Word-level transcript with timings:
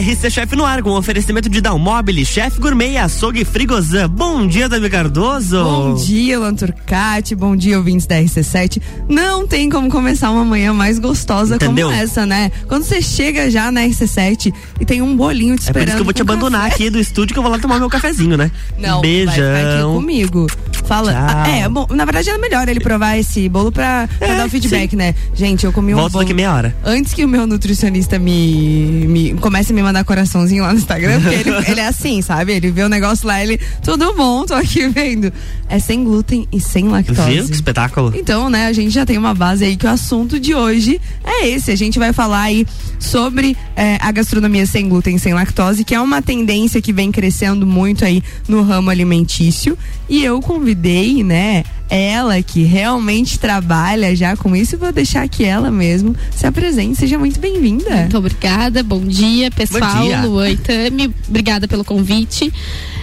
RC 0.00 0.30
Chef 0.30 0.56
no 0.56 0.64
ar 0.64 0.82
com 0.82 0.90
oferecimento 0.92 1.48
de 1.50 1.60
Dalmobile, 1.60 2.24
Chef 2.24 2.58
Gourmet 2.58 2.96
Açougue 2.96 3.44
Frigozan. 3.44 4.08
Bom 4.08 4.46
dia, 4.46 4.66
Davi 4.68 4.88
Cardoso. 4.88 5.62
Bom 5.62 5.94
dia, 5.94 6.38
Lanturcati. 6.38 7.34
Bom 7.34 7.54
dia, 7.54 7.76
ouvintes 7.76 8.06
da 8.06 8.16
RC7. 8.16 8.80
Não 9.08 9.46
tem 9.46 9.68
como 9.68 9.90
começar 9.90 10.30
uma 10.30 10.44
manhã 10.44 10.72
mais 10.72 10.98
gostosa 10.98 11.56
Entendeu? 11.56 11.88
como 11.90 12.00
essa, 12.00 12.24
né? 12.24 12.50
Quando 12.66 12.84
você 12.84 13.02
chega 13.02 13.50
já 13.50 13.70
na 13.70 13.82
RC7 13.82 14.52
e 14.80 14.86
tem 14.86 15.02
um 15.02 15.14
bolinho 15.14 15.56
te 15.56 15.68
É 15.68 15.72
por 15.72 15.80
esperando. 15.80 15.88
isso 15.88 15.96
que 15.96 16.00
eu 16.00 16.04
vou 16.04 16.14
te 16.14 16.22
abandonar 16.22 16.62
café. 16.70 16.74
aqui 16.76 16.90
do 16.90 16.98
estúdio 16.98 17.34
que 17.34 17.38
eu 17.38 17.42
vou 17.42 17.52
lá 17.52 17.58
tomar 17.58 17.78
meu 17.78 17.90
cafezinho, 17.90 18.36
né? 18.38 18.50
Não, 18.78 19.02
Beijão. 19.02 19.26
vai 19.34 19.36
ficar 19.36 19.74
aqui 19.74 19.82
comigo. 19.94 20.46
Fala. 20.90 21.14
Ah, 21.14 21.48
é, 21.48 21.68
bom, 21.68 21.86
na 21.90 22.04
verdade 22.04 22.28
é 22.30 22.36
melhor 22.36 22.68
ele 22.68 22.80
provar 22.80 23.16
esse 23.16 23.48
bolo 23.48 23.70
pra, 23.70 24.08
pra 24.18 24.26
É, 24.26 24.36
dar 24.36 24.46
o 24.46 24.50
feedback, 24.50 24.96
né? 24.96 25.14
Gente, 25.32 25.64
eu 25.64 25.72
comi 25.72 25.94
um 25.94 25.96
Volto 25.98 26.14
bolo. 26.14 26.24
daqui 26.24 26.34
meia 26.34 26.52
hora. 26.52 26.76
Antes 26.84 27.14
que 27.14 27.24
o 27.24 27.28
meu 27.28 27.46
nutricionista 27.46 28.18
me, 28.18 29.06
me 29.06 29.34
comece 29.34 29.70
a 29.70 29.74
me 29.76 29.84
mandar 29.84 30.02
coraçãozinho 30.02 30.64
lá 30.64 30.72
no 30.72 30.80
Instagram, 30.80 31.20
porque 31.20 31.34
ele, 31.36 31.50
ele 31.70 31.80
é 31.80 31.86
assim, 31.86 32.20
sabe? 32.22 32.54
Ele 32.54 32.72
vê 32.72 32.82
o 32.82 32.88
negócio 32.88 33.24
lá, 33.24 33.40
ele, 33.40 33.60
tudo 33.84 34.12
bom, 34.14 34.44
tô 34.44 34.54
aqui 34.54 34.88
vendo. 34.88 35.32
É 35.68 35.78
sem 35.78 36.02
glúten 36.02 36.48
e 36.50 36.58
sem 36.60 36.88
lactose. 36.88 37.30
Viu? 37.30 37.46
Que 37.46 37.54
espetáculo. 37.54 38.12
Então, 38.16 38.50
né, 38.50 38.66
a 38.66 38.72
gente 38.72 38.90
já 38.90 39.06
tem 39.06 39.16
uma 39.16 39.32
base 39.32 39.64
aí 39.64 39.76
que 39.76 39.86
o 39.86 39.90
assunto 39.90 40.40
de 40.40 40.56
hoje 40.56 41.00
é 41.24 41.46
esse. 41.46 41.70
A 41.70 41.76
gente 41.76 42.00
vai 42.00 42.12
falar 42.12 42.40
aí 42.42 42.66
sobre 42.98 43.56
eh, 43.76 43.96
a 44.00 44.10
gastronomia 44.10 44.66
sem 44.66 44.88
glúten, 44.88 45.16
sem 45.18 45.32
lactose, 45.34 45.84
que 45.84 45.94
é 45.94 46.00
uma 46.00 46.20
tendência 46.20 46.82
que 46.82 46.92
vem 46.92 47.12
crescendo 47.12 47.64
muito 47.64 48.04
aí 48.04 48.20
no 48.48 48.62
ramo 48.62 48.90
alimentício. 48.90 49.78
E 50.08 50.24
eu 50.24 50.40
convidei, 50.80 51.22
né, 51.22 51.62
ela 51.88 52.42
que 52.42 52.62
realmente 52.62 53.38
trabalha 53.38 54.16
já 54.16 54.36
com 54.36 54.56
isso, 54.56 54.74
e 54.74 54.78
vou 54.78 54.90
deixar 54.90 55.28
que 55.28 55.44
ela 55.44 55.70
mesmo 55.70 56.16
se 56.34 56.46
apresente. 56.46 56.98
Seja 56.98 57.18
muito 57.18 57.38
bem-vinda. 57.38 57.96
Muito 57.96 58.16
obrigada, 58.18 58.82
bom 58.82 59.00
dia, 59.00 59.50
pessoal. 59.50 59.96
Bom 59.96 60.02
dia. 60.02 60.22
Luan 60.22 60.50
e 60.50 60.56
Tami, 60.56 61.14
obrigada 61.28 61.68
pelo 61.68 61.84
convite. 61.84 62.52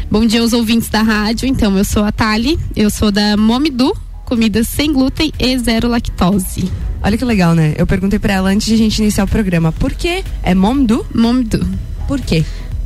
Bom 0.10 0.26
dia 0.26 0.42
aos 0.42 0.54
ouvintes 0.54 0.90
da 0.90 1.02
rádio. 1.02 1.48
Então, 1.48 1.78
eu 1.78 1.86
sou 1.86 2.04
a 2.04 2.12
Tali, 2.12 2.58
eu 2.76 2.90
sou 2.90 3.12
da 3.12 3.38
Momidu, 3.38 3.96
comidas 4.26 4.68
sem 4.68 4.92
glúten 4.92 5.32
e 5.38 5.58
zero 5.60 5.88
lactose. 5.88 6.72
Olha 7.04 7.18
que 7.18 7.26
legal, 7.26 7.54
né? 7.54 7.76
Eu 7.78 7.86
perguntei 7.86 8.18
pra 8.18 8.34
ela 8.34 8.50
antes 8.50 8.68
de 8.68 8.74
a 8.74 8.78
gente 8.78 9.00
iniciar 9.00 9.26
o 9.26 9.28
programa, 9.28 9.72
por 9.72 9.94
que 9.94 10.24
é 10.42 10.56
Momdu? 10.56 11.06
Momidu. 11.14 11.68
Por 12.08 12.22
quê? 12.22 12.44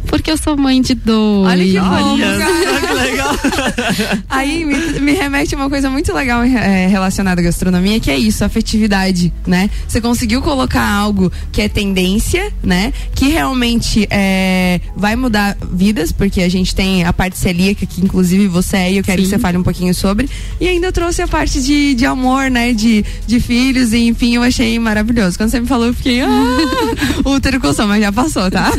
Porque 0.07 0.31
eu 0.31 0.37
sou 0.37 0.57
mãe 0.57 0.81
de 0.81 0.93
dois. 0.93 1.51
Olha 1.51 1.63
que 1.63 1.79
bom, 1.79 2.17
que 2.87 2.93
legal. 2.93 3.35
Aí 4.29 4.65
me, 4.65 4.99
me 4.99 5.11
remete 5.13 5.55
a 5.55 5.57
uma 5.57 5.69
coisa 5.69 5.89
muito 5.89 6.13
legal 6.13 6.43
é, 6.43 6.87
relacionada 6.87 7.41
à 7.41 7.43
gastronomia, 7.43 7.99
que 7.99 8.09
é 8.09 8.17
isso, 8.17 8.43
afetividade, 8.43 9.33
né? 9.45 9.69
Você 9.87 10.01
conseguiu 10.01 10.41
colocar 10.41 10.87
algo 10.87 11.31
que 11.51 11.61
é 11.61 11.69
tendência, 11.69 12.51
né? 12.63 12.93
Que 13.15 13.29
realmente 13.29 14.07
é, 14.09 14.79
vai 14.95 15.15
mudar 15.15 15.57
vidas, 15.71 16.11
porque 16.11 16.41
a 16.41 16.49
gente 16.49 16.75
tem 16.75 17.03
a 17.03 17.13
parte 17.13 17.37
celíaca, 17.37 17.85
que 17.85 18.01
inclusive 18.01 18.47
você 18.47 18.77
é, 18.77 18.91
e 18.93 18.97
eu 18.97 19.03
quero 19.03 19.21
Sim. 19.21 19.23
que 19.23 19.29
você 19.29 19.39
fale 19.39 19.57
um 19.57 19.63
pouquinho 19.63 19.93
sobre. 19.93 20.29
E 20.59 20.67
ainda 20.67 20.91
trouxe 20.91 21.21
a 21.21 21.27
parte 21.27 21.61
de, 21.61 21.93
de 21.93 22.05
amor, 22.05 22.49
né? 22.49 22.73
De, 22.73 23.05
de 23.27 23.39
filhos, 23.39 23.93
e 23.93 24.07
enfim, 24.07 24.35
eu 24.35 24.43
achei 24.43 24.77
maravilhoso. 24.79 25.37
Quando 25.37 25.49
você 25.49 25.59
me 25.59 25.67
falou, 25.67 25.87
eu 25.87 25.93
fiquei. 25.93 26.21
Ah, 26.21 26.57
útero 27.25 27.59
coçou, 27.59 27.87
mas 27.87 28.01
já 28.01 28.11
passou, 28.11 28.49
tá? 28.49 28.71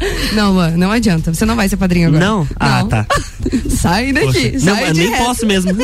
não, 0.32 0.52
Luan, 0.52 0.70
não 0.72 0.90
adianta. 0.90 1.32
Você 1.32 1.44
não 1.44 1.56
vai 1.56 1.68
ser 1.68 1.76
padrinho 1.76 2.08
agora. 2.08 2.24
Não? 2.24 2.48
Ah, 2.58 2.84
tá. 2.88 3.06
Sai 3.68 4.12
daqui. 4.12 4.50
Poxa. 4.50 4.66
Não, 4.66 4.74
sai 4.74 4.88
eu 4.88 4.92
de 4.92 5.00
nem 5.00 5.10
reto. 5.10 5.24
posso 5.24 5.46
mesmo. 5.46 5.70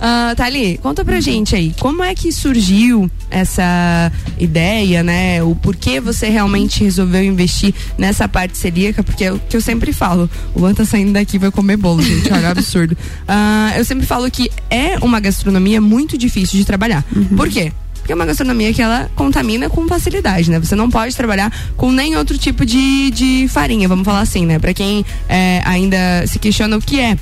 Ah, 0.00 0.32
Thali, 0.36 0.78
conta 0.80 1.04
pra 1.04 1.18
gente 1.20 1.56
aí, 1.56 1.74
como 1.80 2.04
é 2.04 2.14
que 2.14 2.30
surgiu 2.30 3.10
essa 3.28 4.12
ideia, 4.38 5.02
né? 5.02 5.42
O 5.42 5.56
porquê 5.56 5.98
você 6.00 6.28
realmente 6.28 6.84
resolveu 6.84 7.24
investir 7.24 7.74
nessa 7.98 8.28
parte 8.28 8.56
celíaca? 8.56 9.02
Porque 9.02 9.24
é 9.24 9.32
o 9.32 9.40
que 9.40 9.56
eu 9.56 9.60
sempre 9.60 9.92
falo, 9.92 10.30
o 10.54 10.60
Luan 10.60 10.72
tá 10.72 10.84
saindo 10.84 11.12
daqui 11.14 11.34
e 11.34 11.38
vai 11.40 11.50
comer 11.50 11.76
bolo, 11.76 12.00
gente, 12.00 12.32
olha, 12.32 12.48
absurdo. 12.50 12.96
Ah, 13.26 13.72
eu 13.76 13.84
sempre 13.84 14.06
falo 14.06 14.30
que 14.30 14.48
é 14.70 14.96
uma 15.00 15.18
gastronomia 15.18 15.80
muito 15.80 16.16
difícil 16.16 16.56
de 16.60 16.64
trabalhar. 16.64 17.04
Por 17.36 17.48
quê? 17.48 17.72
Porque 18.08 18.14
é 18.14 18.16
uma 18.16 18.24
gastronomia 18.24 18.72
que 18.72 18.80
ela 18.80 19.10
contamina 19.14 19.68
com 19.68 19.86
facilidade, 19.86 20.50
né? 20.50 20.58
Você 20.58 20.74
não 20.74 20.88
pode 20.88 21.14
trabalhar 21.14 21.52
com 21.76 21.92
nem 21.92 22.16
outro 22.16 22.38
tipo 22.38 22.64
de, 22.64 23.10
de 23.10 23.46
farinha, 23.48 23.86
vamos 23.86 24.06
falar 24.06 24.20
assim, 24.20 24.46
né? 24.46 24.58
Pra 24.58 24.72
quem 24.72 25.04
é, 25.28 25.60
ainda 25.62 26.26
se 26.26 26.38
questiona 26.38 26.78
o 26.78 26.80
que 26.80 26.98
é 26.98 27.18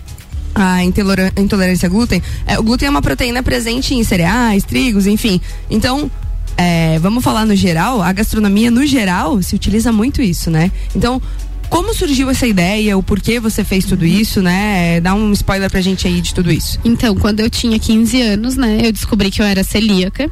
a 0.55 0.85
intolerância 0.85 1.87
a 1.87 1.89
glúten, 1.89 2.23
é, 2.47 2.57
o 2.57 2.63
glúten 2.63 2.87
é 2.87 2.91
uma 2.91 3.03
proteína 3.03 3.43
presente 3.43 3.97
em 3.97 4.05
cereais, 4.05 4.63
trigos, 4.63 5.09
enfim. 5.09 5.41
Então, 5.69 6.09
é, 6.57 7.01
vamos 7.01 7.25
falar 7.25 7.45
no 7.45 7.57
geral, 7.57 8.01
a 8.01 8.13
gastronomia 8.13 8.71
no 8.71 8.87
geral 8.87 9.43
se 9.43 9.57
utiliza 9.57 9.91
muito 9.91 10.23
isso, 10.23 10.53
né? 10.53 10.71
Então, 10.95 11.21
como 11.69 11.93
surgiu 11.95 12.31
essa 12.31 12.47
ideia, 12.47 12.97
o 12.97 13.03
porquê 13.03 13.41
você 13.41 13.65
fez 13.65 13.85
tudo 13.85 14.07
isso, 14.07 14.41
né? 14.41 15.01
Dá 15.01 15.15
um 15.15 15.33
spoiler 15.33 15.69
pra 15.69 15.81
gente 15.81 16.07
aí 16.07 16.21
de 16.21 16.33
tudo 16.33 16.53
isso. 16.53 16.79
Então, 16.85 17.17
quando 17.17 17.41
eu 17.41 17.51
tinha 17.51 17.77
15 17.77 18.23
anos, 18.23 18.57
né, 18.57 18.83
eu 18.85 18.93
descobri 18.93 19.33
que 19.33 19.43
eu 19.43 19.47
era 19.47 19.65
celíaca. 19.65 20.31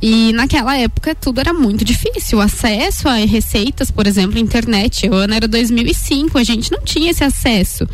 E 0.00 0.32
naquela 0.32 0.76
época 0.76 1.14
tudo 1.14 1.40
era 1.40 1.52
muito 1.52 1.84
difícil. 1.84 2.38
O 2.38 2.40
acesso 2.40 3.08
a 3.08 3.14
receitas, 3.14 3.90
por 3.90 4.06
exemplo, 4.06 4.38
internet. 4.38 5.08
O 5.08 5.14
ano 5.14 5.34
era 5.34 5.48
2005, 5.48 6.38
a 6.38 6.44
gente 6.44 6.70
não 6.70 6.82
tinha 6.82 7.10
esse 7.10 7.24
acesso. 7.24 7.86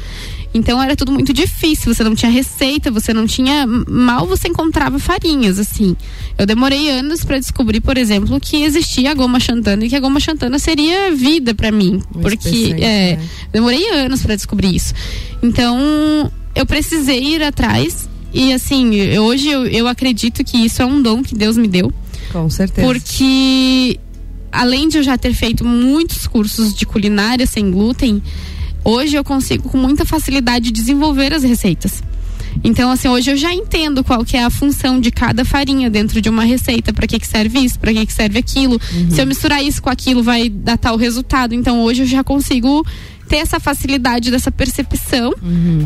Então 0.54 0.82
era 0.82 0.94
tudo 0.94 1.12
muito 1.12 1.32
difícil. 1.32 1.94
Você 1.94 2.04
não 2.04 2.14
tinha 2.14 2.30
receita, 2.30 2.90
você 2.90 3.14
não 3.14 3.26
tinha. 3.26 3.66
Mal 3.66 4.26
você 4.26 4.48
encontrava 4.48 4.98
farinhas, 4.98 5.58
assim. 5.58 5.96
Eu 6.36 6.44
demorei 6.44 6.90
anos 6.90 7.24
para 7.24 7.38
descobrir, 7.38 7.80
por 7.80 7.96
exemplo, 7.96 8.38
que 8.40 8.62
existia 8.62 9.12
a 9.12 9.14
goma 9.14 9.40
xantana 9.40 9.84
e 9.84 9.88
que 9.88 9.96
a 9.96 10.00
goma 10.00 10.20
xantana 10.20 10.58
seria 10.58 11.14
vida 11.14 11.54
para 11.54 11.70
mim. 11.70 12.02
Muito 12.12 12.20
porque 12.20 12.74
é, 12.78 13.16
né? 13.16 13.28
demorei 13.52 13.88
anos 13.90 14.22
para 14.22 14.36
descobrir 14.36 14.74
isso. 14.74 14.92
Então, 15.42 16.30
eu 16.54 16.66
precisei 16.66 17.22
ir 17.34 17.42
atrás. 17.42 18.08
E 18.32 18.52
assim, 18.52 19.18
hoje 19.18 19.48
eu, 19.48 19.66
eu 19.66 19.86
acredito 19.86 20.42
que 20.42 20.56
isso 20.56 20.80
é 20.80 20.86
um 20.86 21.02
dom 21.02 21.22
que 21.22 21.34
Deus 21.34 21.56
me 21.56 21.68
deu. 21.68 21.92
Com 22.32 22.48
certeza. 22.48 22.86
Porque, 22.86 23.98
além 24.50 24.88
de 24.88 24.98
eu 24.98 25.02
já 25.02 25.18
ter 25.18 25.34
feito 25.34 25.64
muitos 25.64 26.26
cursos 26.26 26.74
de 26.74 26.86
culinária 26.86 27.46
sem 27.46 27.70
glúten, 27.70 28.22
hoje 28.84 29.16
eu 29.16 29.24
consigo 29.24 29.68
com 29.68 29.76
muita 29.76 30.04
facilidade 30.04 30.70
desenvolver 30.70 31.34
as 31.34 31.42
receitas. 31.42 32.02
Então, 32.64 32.90
assim, 32.90 33.08
hoje 33.08 33.30
eu 33.30 33.36
já 33.36 33.52
entendo 33.52 34.04
qual 34.04 34.24
que 34.24 34.36
é 34.36 34.44
a 34.44 34.50
função 34.50 35.00
de 35.00 35.10
cada 35.10 35.44
farinha 35.44 35.88
dentro 35.88 36.20
de 36.20 36.28
uma 36.28 36.44
receita, 36.44 36.92
para 36.92 37.06
que 37.06 37.18
que 37.18 37.26
serve 37.26 37.60
isso, 37.60 37.78
para 37.78 37.92
que 37.92 38.04
que 38.04 38.12
serve 38.12 38.38
aquilo. 38.38 38.80
Se 39.10 39.20
eu 39.20 39.26
misturar 39.26 39.64
isso 39.64 39.82
com 39.82 39.88
aquilo, 39.88 40.22
vai 40.22 40.48
dar 40.48 40.76
tal 40.76 40.96
resultado. 40.96 41.54
Então, 41.54 41.82
hoje 41.82 42.02
eu 42.02 42.06
já 42.06 42.22
consigo 42.22 42.84
ter 43.32 43.38
essa 43.38 43.58
facilidade 43.58 44.30
dessa 44.30 44.52
percepção 44.52 45.32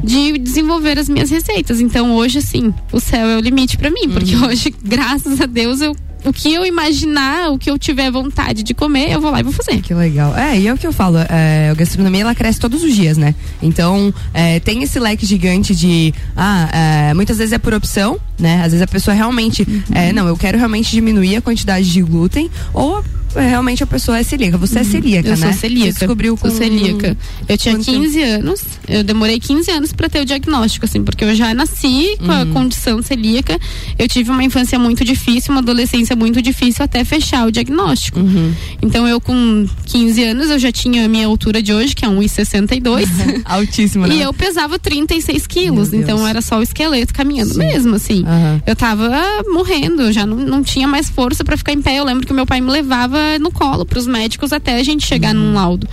de 0.03 0.37
desenvolver 0.37 0.99
as 0.99 1.09
minhas 1.09 1.31
receitas. 1.31 1.81
Então, 1.81 2.17
hoje, 2.17 2.39
assim, 2.39 2.75
o 2.91 2.99
céu 2.99 3.25
é 3.29 3.37
o 3.37 3.41
limite 3.41 3.79
para 3.79 3.89
mim, 3.89 4.09
porque 4.13 4.35
hoje, 4.35 4.75
graças 4.83 5.41
a 5.41 5.47
Deus, 5.47 5.81
eu 5.81 5.95
o 6.25 6.33
que 6.33 6.53
eu 6.53 6.67
imaginar, 6.67 7.53
o 7.53 7.59
que 7.59 7.71
eu 7.71 7.79
tiver 7.79 8.11
vontade 8.11 8.65
de 8.65 8.75
comer, 8.75 9.13
eu 9.13 9.21
vou 9.21 9.31
lá 9.31 9.39
e 9.39 9.43
vou 9.45 9.53
fazer. 9.53 9.81
Que 9.81 9.95
legal. 9.95 10.37
É, 10.37 10.59
e 10.59 10.67
é 10.67 10.75
o 10.75 10.77
que 10.77 10.85
eu 10.85 10.93
falo, 10.93 11.19
é, 11.19 11.69
a 11.71 11.75
gastronomia 11.75 12.23
ela 12.23 12.35
cresce 12.35 12.59
todos 12.59 12.83
os 12.83 12.93
dias, 12.93 13.17
né? 13.17 13.33
Então, 13.63 14.13
é, 14.35 14.59
tem 14.59 14.83
esse 14.83 14.99
leque 14.99 15.25
gigante 15.25 15.73
de. 15.73 16.13
Ah, 16.37 17.11
é, 17.11 17.15
muitas 17.15 17.39
vezes 17.39 17.53
é 17.53 17.59
por 17.59 17.73
opção, 17.73 18.19
né? 18.41 18.57
Às 18.57 18.73
vezes 18.73 18.83
a 18.83 18.89
pessoa 18.89 19.15
realmente. 19.15 19.65
é, 19.93 20.13
não, 20.13 20.27
eu 20.27 20.37
quero 20.37 20.59
realmente 20.59 20.91
diminuir 20.91 21.37
a 21.37 21.41
quantidade 21.41 21.89
de 21.93 22.03
glúten, 22.03 22.51
ou 22.75 22.99
é, 22.99 23.05
realmente 23.41 23.83
a 23.83 23.87
pessoa 23.87 24.19
é 24.19 24.23
celíaca. 24.23 24.57
Você 24.59 24.79
é 24.81 24.85
celíaca, 24.85 25.29
Eu 25.29 25.37
né? 25.37 25.53
sou 25.53 25.61
celíaca. 25.61 25.93
Você 25.93 25.99
descobriu 26.01 26.37
com 26.37 26.49
Sou 26.49 26.59
celíaca. 26.59 27.17
Eu 27.49 27.59
tinha 27.59 27.75
quanto 27.75 27.85
15 27.91 28.23
anos, 28.23 28.61
eu 28.89 29.03
demorei 29.05 29.39
15 29.41 29.71
anos 29.71 29.93
pra 29.93 30.09
ter 30.09 30.21
o 30.21 30.25
diagnóstico, 30.25 30.85
assim, 30.87 31.03
porque 31.03 31.25
eu 31.25 31.35
já 31.35 31.53
nasci 31.55 32.17
com 32.19 32.27
Uhum. 32.27 32.43
a 32.43 32.47
condição 32.47 33.03
celíaca. 33.03 33.59
Eu 33.99 34.09
tive 34.09 34.31
uma 34.31 34.43
infância 34.45 34.79
muito 34.79 35.05
difícil, 35.05 35.53
uma 35.53 35.61
adolescência 35.61 36.15
muito 36.17 36.41
difícil 36.43 36.85
até 36.85 37.05
fechar 37.05 37.47
o 37.47 37.51
diagnóstico. 37.53 38.21
Uhum. 38.21 38.53
Então 38.83 39.07
eu 39.07 39.21
com 39.21 39.67
15 39.87 40.23
anos 40.25 40.51
eu 40.51 40.59
já 40.59 40.71
tinha 40.73 41.05
a 41.05 41.09
minha 41.09 41.27
altura 41.27 41.63
de 41.63 41.73
hoje, 41.73 41.95
que 41.95 42.05
é 42.05 42.09
1,62. 42.09 43.07
Altíssimo, 43.45 44.07
né? 44.07 44.15
E 44.17 44.23
eu 44.23 44.33
pesava 44.33 44.79
36 44.79 45.47
quilos, 45.47 45.93
então 45.93 46.27
era 46.27 46.41
só 46.43 46.59
o 46.59 46.63
esqueleto 46.63 47.13
caminhando 47.15 47.53
Sim. 47.55 47.59
mesmo, 47.59 47.95
assim. 47.95 48.25
Eu 48.67 48.75
tava 48.77 49.11
morrendo, 49.49 50.03
eu 50.03 50.13
já 50.13 50.27
não, 50.27 50.37
não 50.37 50.63
tinha 50.63 50.87
mais 50.89 51.09
força 51.09 51.45
pra 51.45 51.57
ficar 51.57 51.73
em 51.73 51.83
pé. 51.83 51.99
Eu 51.99 52.05
lembro 52.05 52.27
que 52.27 52.33
meu 52.33 52.47
pai 52.47 52.61
me 52.61 52.71
levava 52.71 53.19
no 53.41 53.51
colo 53.51 53.85
pros 53.85 54.07
médicos 54.07 54.53
até 54.53 54.77
a 54.77 54.83
gente 54.83 55.07
chegar 55.07 55.35
num 55.35 55.55
laudo. 55.55 55.87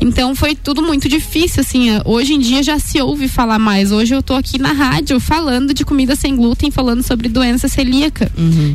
Então 0.00 0.34
foi 0.34 0.54
tudo 0.54 0.82
muito 0.82 1.08
difícil, 1.08 1.60
assim. 1.62 1.90
eh, 1.90 2.02
Hoje 2.04 2.32
em 2.34 2.38
dia 2.38 2.62
já 2.62 2.78
se 2.78 3.00
ouve 3.00 3.28
falar 3.28 3.58
mais. 3.58 3.92
Hoje 3.92 4.14
eu 4.14 4.22
tô 4.22 4.34
aqui 4.34 4.58
na 4.58 4.72
rádio 4.72 5.18
falando 5.20 5.72
de 5.74 5.84
comida 5.84 6.14
sem 6.16 6.34
glúten, 6.36 6.70
falando 6.70 7.02
sobre 7.02 7.28
doença 7.28 7.68
celíaca, 7.68 8.30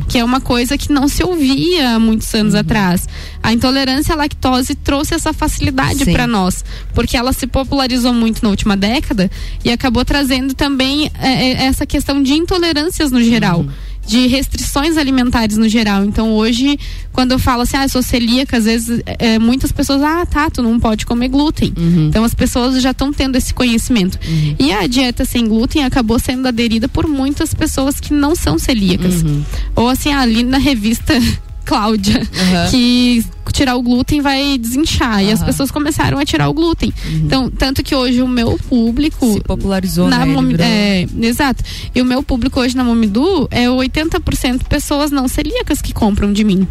que 0.08 0.18
é 0.18 0.24
uma 0.24 0.40
coisa 0.40 0.76
que 0.78 0.92
não 0.92 1.08
se 1.08 1.22
ouvia 1.24 1.94
há 1.96 1.98
muitos 1.98 2.32
anos 2.34 2.54
atrás. 2.54 3.08
A 3.42 3.52
intolerância 3.52 4.14
à 4.14 4.16
lactose 4.16 4.74
trouxe 4.74 5.14
essa 5.14 5.32
facilidade 5.32 6.04
para 6.12 6.26
nós, 6.26 6.64
porque 6.94 7.16
ela 7.16 7.32
se 7.32 7.46
popularizou 7.46 8.12
muito 8.12 8.42
na 8.42 8.48
última 8.50 8.76
década 8.76 9.30
e 9.64 9.70
acabou 9.70 10.04
trazendo 10.04 10.54
também 10.54 11.10
eh, 11.20 11.52
eh, 11.52 11.64
essa 11.66 11.84
questão 11.86 12.22
de 12.22 12.32
intolerâncias 12.34 13.10
no 13.10 13.22
geral. 13.22 13.64
De 14.06 14.26
restrições 14.28 14.96
alimentares 14.96 15.56
no 15.56 15.68
geral. 15.68 16.04
Então 16.04 16.32
hoje, 16.32 16.78
quando 17.12 17.32
eu 17.32 17.38
falo 17.38 17.62
assim, 17.62 17.76
ah, 17.76 17.84
eu 17.84 17.88
sou 17.88 18.02
celíaca, 18.02 18.56
às 18.56 18.64
vezes 18.64 19.00
é, 19.18 19.38
muitas 19.38 19.72
pessoas, 19.72 20.02
ah, 20.02 20.24
tá, 20.24 20.48
tu 20.48 20.62
não 20.62 20.78
pode 20.78 21.04
comer 21.04 21.28
glúten. 21.28 21.72
Uhum. 21.76 22.06
Então 22.08 22.24
as 22.24 22.34
pessoas 22.34 22.80
já 22.80 22.92
estão 22.92 23.12
tendo 23.12 23.36
esse 23.36 23.52
conhecimento. 23.52 24.18
Uhum. 24.26 24.56
E 24.58 24.72
a 24.72 24.86
dieta 24.86 25.24
sem 25.24 25.46
glúten 25.48 25.84
acabou 25.84 26.18
sendo 26.18 26.46
aderida 26.46 26.88
por 26.88 27.06
muitas 27.06 27.52
pessoas 27.52 27.98
que 27.98 28.12
não 28.12 28.34
são 28.36 28.58
celíacas. 28.58 29.22
Uhum. 29.22 29.42
Ou 29.74 29.88
assim, 29.88 30.12
ali 30.12 30.42
na 30.42 30.58
revista 30.58 31.14
Cláudia, 31.64 32.18
Uhum. 32.20 32.70
que 32.70 33.24
tirar 33.56 33.76
o 33.76 33.82
glúten 33.82 34.20
vai 34.20 34.58
desinchar. 34.58 35.22
E 35.22 35.32
as 35.32 35.42
pessoas 35.42 35.70
começaram 35.70 36.18
a 36.18 36.24
tirar 36.24 36.48
o 36.48 36.52
glúten. 36.54 36.92
Então, 37.06 37.50
tanto 37.50 37.82
que 37.82 37.94
hoje 37.94 38.20
o 38.22 38.28
meu 38.28 38.58
público. 38.68 39.32
Se 39.32 39.40
popularizou, 39.40 40.08
na 40.08 40.20
né? 40.20 40.26
Momi- 40.26 40.56
é, 40.58 41.06
exato. 41.22 41.64
E 41.94 42.00
o 42.00 42.04
meu 42.04 42.22
público 42.22 42.60
hoje 42.60 42.76
na 42.76 42.84
Momidu 42.84 43.48
é 43.50 43.66
80% 43.68 44.64
pessoas 44.64 45.10
não 45.10 45.26
celíacas 45.28 45.80
que 45.80 45.92
compram 45.92 46.32
de 46.32 46.44
mim. 46.44 46.66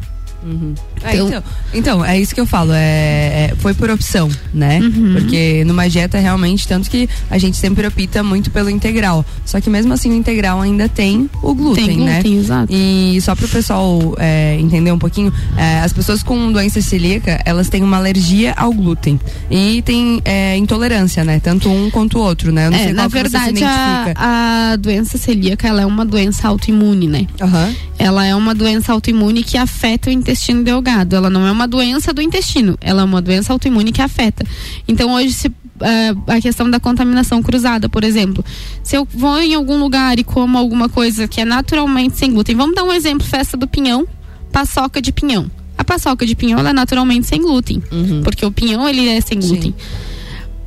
É, 1.04 1.16
Então- 1.16 1.28
então, 1.28 1.44
então, 1.74 2.06
é 2.06 2.20
isso 2.20 2.34
que 2.36 2.40
eu 2.42 2.46
falo, 2.46 2.72
é, 2.74 3.50
é- 3.52 3.54
foi 3.58 3.74
por 3.74 3.90
opção, 3.90 4.30
né? 4.54 4.80
Uhum. 4.80 5.14
Porque 5.14 5.64
numa 5.66 5.90
dieta 5.90 6.20
realmente, 6.20 6.68
tanto 6.68 6.90
que 6.90 7.10
a 7.30 7.38
gente 7.38 7.58
sempre 7.58 7.86
opta 7.88 8.22
muito 8.24 8.52
pelo 8.52 8.70
integral. 8.70 9.26
Só 9.46 9.60
que 9.60 9.70
mesmo 9.70 9.94
assim 9.94 10.10
o 10.12 10.14
integral 10.14 10.62
ainda 10.62 10.88
tem 10.88 11.30
o 11.42 11.54
glúten, 11.54 11.86
Tem 11.88 11.98
né? 12.00 12.14
glúten, 12.22 12.38
exato. 12.40 12.68
E 12.74 13.20
só 13.22 13.36
para 13.36 13.46
o 13.46 13.50
pessoal 13.50 14.16
é, 14.20 14.58
entender 14.60 14.92
um 14.92 15.00
pouquinho, 15.00 15.34
é, 15.58 15.80
as 15.80 15.92
pessoas 15.94 16.22
com 16.22 16.52
doença 16.52 16.82
celíaca, 16.82 17.42
elas 17.46 17.68
têm 17.70 17.82
uma 17.84 17.98
alergia 17.98 18.54
ao 18.56 18.72
glúten. 18.74 19.20
E 19.50 19.82
tem 19.82 20.22
é, 20.26 20.56
intolerância, 20.58 21.24
né? 21.24 21.40
Tanto 21.40 21.70
um 21.70 21.90
quanto 21.90 22.20
o 22.20 22.22
outro, 22.22 22.52
né? 22.52 22.68
Eu 22.68 22.72
não 22.72 22.78
É, 22.78 22.84
sei 22.84 22.94
na 22.94 23.08
verdade, 23.08 23.64
a, 23.64 24.72
a 24.72 24.76
doença 24.76 25.18
celíaca 25.18 25.68
ela 25.68 25.82
é 25.82 25.86
uma 25.86 26.06
doença 26.06 26.48
autoimune, 26.48 27.08
né? 27.08 27.26
Aham. 27.42 27.74
Ela 27.98 28.26
é 28.26 28.36
uma 28.36 28.54
doença 28.54 28.92
autoimune 28.92 29.42
que 29.44 29.58
afeta 29.58 30.10
o 30.10 30.14
intestino 30.36 30.64
delgado. 30.64 31.16
Ela 31.16 31.30
não 31.30 31.48
é 31.48 31.52
uma 31.52 31.68
doença 31.68 32.14
do 32.14 32.22
intestino, 32.22 32.78
ela 32.82 33.02
é 33.02 33.06
uma 33.06 33.22
doença 33.22 33.54
autoimune 33.54 33.92
que 33.92 34.02
afeta. 34.02 34.46
Então 34.88 35.14
hoje 35.14 35.34
se 35.34 35.52
eh, 35.82 36.14
a 36.28 36.40
questão 36.42 36.70
da 36.70 36.80
contaminação 36.80 37.42
cruzada, 37.42 37.88
por 37.90 38.04
exemplo. 38.04 38.44
Se 38.84 38.96
eu 38.98 39.08
vou 39.14 39.40
em 39.40 39.54
algum 39.56 39.78
lugar 39.78 40.20
e 40.20 40.24
como 40.24 40.58
alguma 40.58 40.88
coisa 40.90 41.28
que 41.28 41.42
é 41.42 41.46
naturalmente 41.46 42.18
sem 42.18 42.32
glúten, 42.32 42.56
vamos 42.56 42.76
dar 42.76 42.84
um 42.84 42.94
exemplo, 42.94 43.26
festa 43.26 43.58
do 43.58 43.68
pinhão, 43.68 44.06
paçoca 44.52 45.02
de 45.02 45.12
pinhão. 45.12 45.50
A 45.78 45.84
paçoca 45.84 46.26
de 46.26 46.36
pinhão 46.36 46.58
ela 46.60 46.70
é 46.70 46.74
naturalmente 46.74 47.28
sem 47.28 47.42
glúten, 47.42 47.84
Uhum. 47.92 48.22
porque 48.24 48.46
o 48.46 48.52
pinhão 48.52 48.88
ele 48.88 49.08
é 49.10 49.20
sem 49.20 49.42
Sim. 49.42 49.48
glúten. 49.50 49.76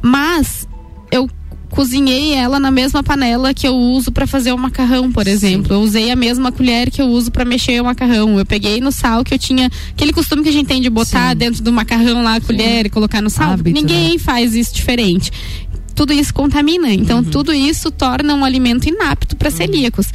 Mas 0.02 0.64
eu 0.64 0.67
cozinhei 1.70 2.34
ela 2.34 2.58
na 2.58 2.70
mesma 2.70 3.02
panela 3.02 3.52
que 3.52 3.66
eu 3.66 3.74
uso 3.74 4.10
para 4.10 4.26
fazer 4.26 4.52
o 4.52 4.58
macarrão, 4.58 5.12
por 5.12 5.26
exemplo. 5.26 5.74
Eu 5.74 5.80
usei 5.80 6.10
a 6.10 6.16
mesma 6.16 6.50
colher 6.50 6.90
que 6.90 7.00
eu 7.00 7.06
uso 7.06 7.30
para 7.30 7.44
mexer 7.44 7.80
o 7.80 7.84
macarrão. 7.84 8.38
Eu 8.38 8.46
peguei 8.46 8.80
no 8.80 8.90
sal 8.90 9.24
que 9.24 9.34
eu 9.34 9.38
tinha 9.38 9.70
aquele 9.90 10.12
costume 10.12 10.42
que 10.42 10.48
a 10.48 10.52
gente 10.52 10.66
tem 10.66 10.80
de 10.80 10.90
botar 10.90 11.30
Sim. 11.30 11.36
dentro 11.36 11.62
do 11.62 11.72
macarrão 11.72 12.22
lá 12.22 12.36
a 12.36 12.40
colher 12.40 12.86
e 12.86 12.90
colocar 12.90 13.22
no 13.22 13.30
sal. 13.30 13.52
Hábito, 13.52 13.70
Ninguém 13.70 14.18
faz 14.18 14.54
isso 14.54 14.74
diferente. 14.74 15.30
Tudo 15.94 16.12
isso 16.12 16.32
contamina, 16.32 16.92
então 16.92 17.24
tudo 17.24 17.52
isso 17.52 17.90
torna 17.90 18.32
um 18.32 18.44
alimento 18.44 18.88
inapto 18.88 19.34
para 19.34 19.50
celíacos. 19.50 20.06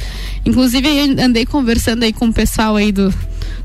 Inclusive 0.44 0.88
eu 0.88 1.24
andei 1.24 1.44
conversando 1.44 2.04
aí 2.04 2.12
com 2.12 2.28
o 2.28 2.32
pessoal 2.32 2.76
aí 2.76 2.90
do 2.90 3.12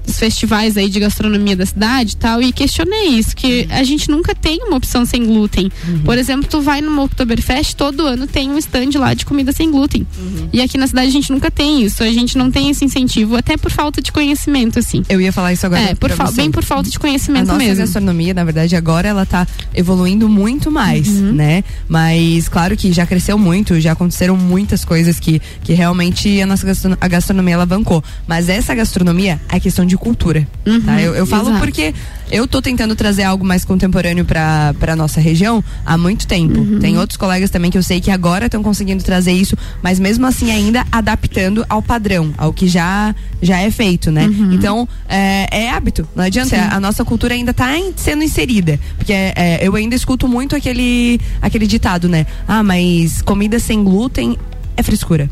dos 0.10 0.20
festivais 0.20 0.76
aí 0.76 0.90
de 0.90 1.00
gastronomia 1.00 1.56
da 1.56 1.66
cidade 1.66 2.14
e 2.14 2.18
tal, 2.18 2.42
e 2.42 2.52
questionei 2.52 3.08
isso, 3.10 3.36
que 3.36 3.68
a 3.70 3.84
gente 3.84 4.10
nunca 4.10 4.34
tem 4.36 4.60
uma 4.64 4.76
opção 4.78 5.06
sem 5.06 5.24
glúten. 5.26 5.72
Por 6.04 6.18
exemplo, 6.18 6.48
tu 6.50 6.62
vai 6.62 6.82
no 6.82 7.00
Oktoberfest, 7.04 7.76
todo 7.76 8.06
ano 8.06 8.26
tem 8.28 8.50
um 8.50 8.58
stand 8.58 8.90
lá 8.96 9.14
de 9.14 9.26
comida 9.26 9.52
sem 9.52 9.70
glúten. 9.72 10.06
E 10.52 10.62
aqui 10.62 10.78
na 10.78 10.88
cidade 10.88 11.08
a 11.08 11.12
gente 11.12 11.32
nunca 11.32 11.50
tem 11.52 11.84
isso, 11.84 12.04
a 12.04 12.12
gente 12.12 12.38
não 12.38 12.50
tem 12.52 12.70
esse 12.70 12.84
incentivo, 12.84 13.36
até 13.36 13.56
por 13.56 13.72
falta 13.72 14.02
de 14.02 14.12
conhecimento, 14.12 14.80
assim. 14.80 15.04
Eu 15.08 15.22
ia 15.22 15.32
falar 15.32 15.54
isso 15.54 15.66
agora. 15.66 15.82
É, 15.82 15.96
por 15.96 16.10
bem 16.34 16.52
por 16.52 16.64
falta 16.64 16.90
de 16.90 16.98
A 16.98 17.00
conhecimento 17.00 17.48
nossa 17.48 17.60
mesmo. 17.60 17.78
gastronomia, 17.84 18.34
na 18.34 18.44
verdade, 18.44 18.76
agora 18.76 19.08
ela 19.08 19.26
tá 19.26 19.48
evoluindo 19.74 20.28
muito 20.28 20.72
mais, 20.72 21.08
Uhum. 21.08 21.34
né? 21.34 21.64
Mas 21.88 22.50
claro 22.50 22.76
que 22.76 22.92
já 22.92 23.06
cresceu 23.06 23.38
muito, 23.38 23.80
já 23.80 23.92
aconteceram 23.92 24.36
muitas 24.36 24.84
coisas 24.84 25.20
que, 25.20 25.42
que 25.64 25.74
realmente 25.74 26.42
a 26.42 26.46
nossa 26.46 26.66
gastrono- 26.66 26.98
a 27.00 27.08
gastronomia 27.08 27.56
alavancou. 27.56 28.04
Mas 28.28 28.50
essa 28.50 28.74
gastronomia 28.74 29.40
é 29.50 29.60
questão 29.60 29.86
de 29.86 29.98
cultura, 30.00 30.48
Uhum, 30.66 30.82
tá? 30.82 31.02
Eu, 31.02 31.14
eu 31.14 31.26
falo 31.28 31.50
exato. 31.50 31.60
porque 31.60 31.94
eu 32.32 32.48
tô 32.48 32.62
tentando 32.62 32.96
trazer 32.96 33.24
algo 33.24 33.44
mais 33.46 33.66
contemporâneo 33.66 34.24
pra, 34.26 34.74
pra 34.80 34.96
nossa 34.96 35.20
região 35.20 35.64
há 35.86 35.98
muito 35.98 36.26
tempo. 36.28 36.60
Uhum. 36.60 36.80
Tem 36.80 36.98
outros 36.98 37.18
colegas 37.18 37.50
também 37.50 37.70
que 37.72 37.78
eu 37.78 37.84
sei 37.84 38.00
que 38.00 38.10
agora 38.12 38.46
estão 38.46 38.62
conseguindo 38.64 39.04
trazer 39.04 39.32
isso, 39.34 39.56
mas 39.84 40.00
mesmo 40.00 40.26
assim 40.26 40.52
ainda 40.52 40.86
adaptando 40.92 41.66
ao 41.70 41.82
padrão, 41.82 42.34
ao 42.38 42.54
que 42.54 42.68
já, 42.68 43.14
já 43.42 43.60
é 43.60 43.70
feito, 43.72 44.12
né? 44.12 44.30
Então, 44.52 44.88
é, 45.08 45.48
é 45.66 45.70
hábito, 45.72 46.08
não 46.16 46.24
adianta. 46.24 46.56
Uhum. 46.56 46.62
Sim. 46.64 46.68
A 46.72 46.80
nossa 46.80 47.04
cultura 47.06 47.34
ainda 47.34 47.54
tá 47.54 47.78
em- 47.78 47.94
sendo 47.96 48.24
inserida. 48.24 48.80
Porque 48.98 49.12
é, 49.14 49.60
eu 49.62 49.76
ainda 49.76 49.96
escuto 49.96 50.28
muito 50.28 50.56
aquele, 50.56 51.20
aquele 51.42 51.68
ditado, 51.68 52.08
né? 52.08 52.26
Ah, 52.48 52.64
mas 52.64 53.22
comida 53.22 53.60
sem 53.60 53.84
glúten 53.84 54.38
é 54.78 54.84
frescura. 54.84 55.30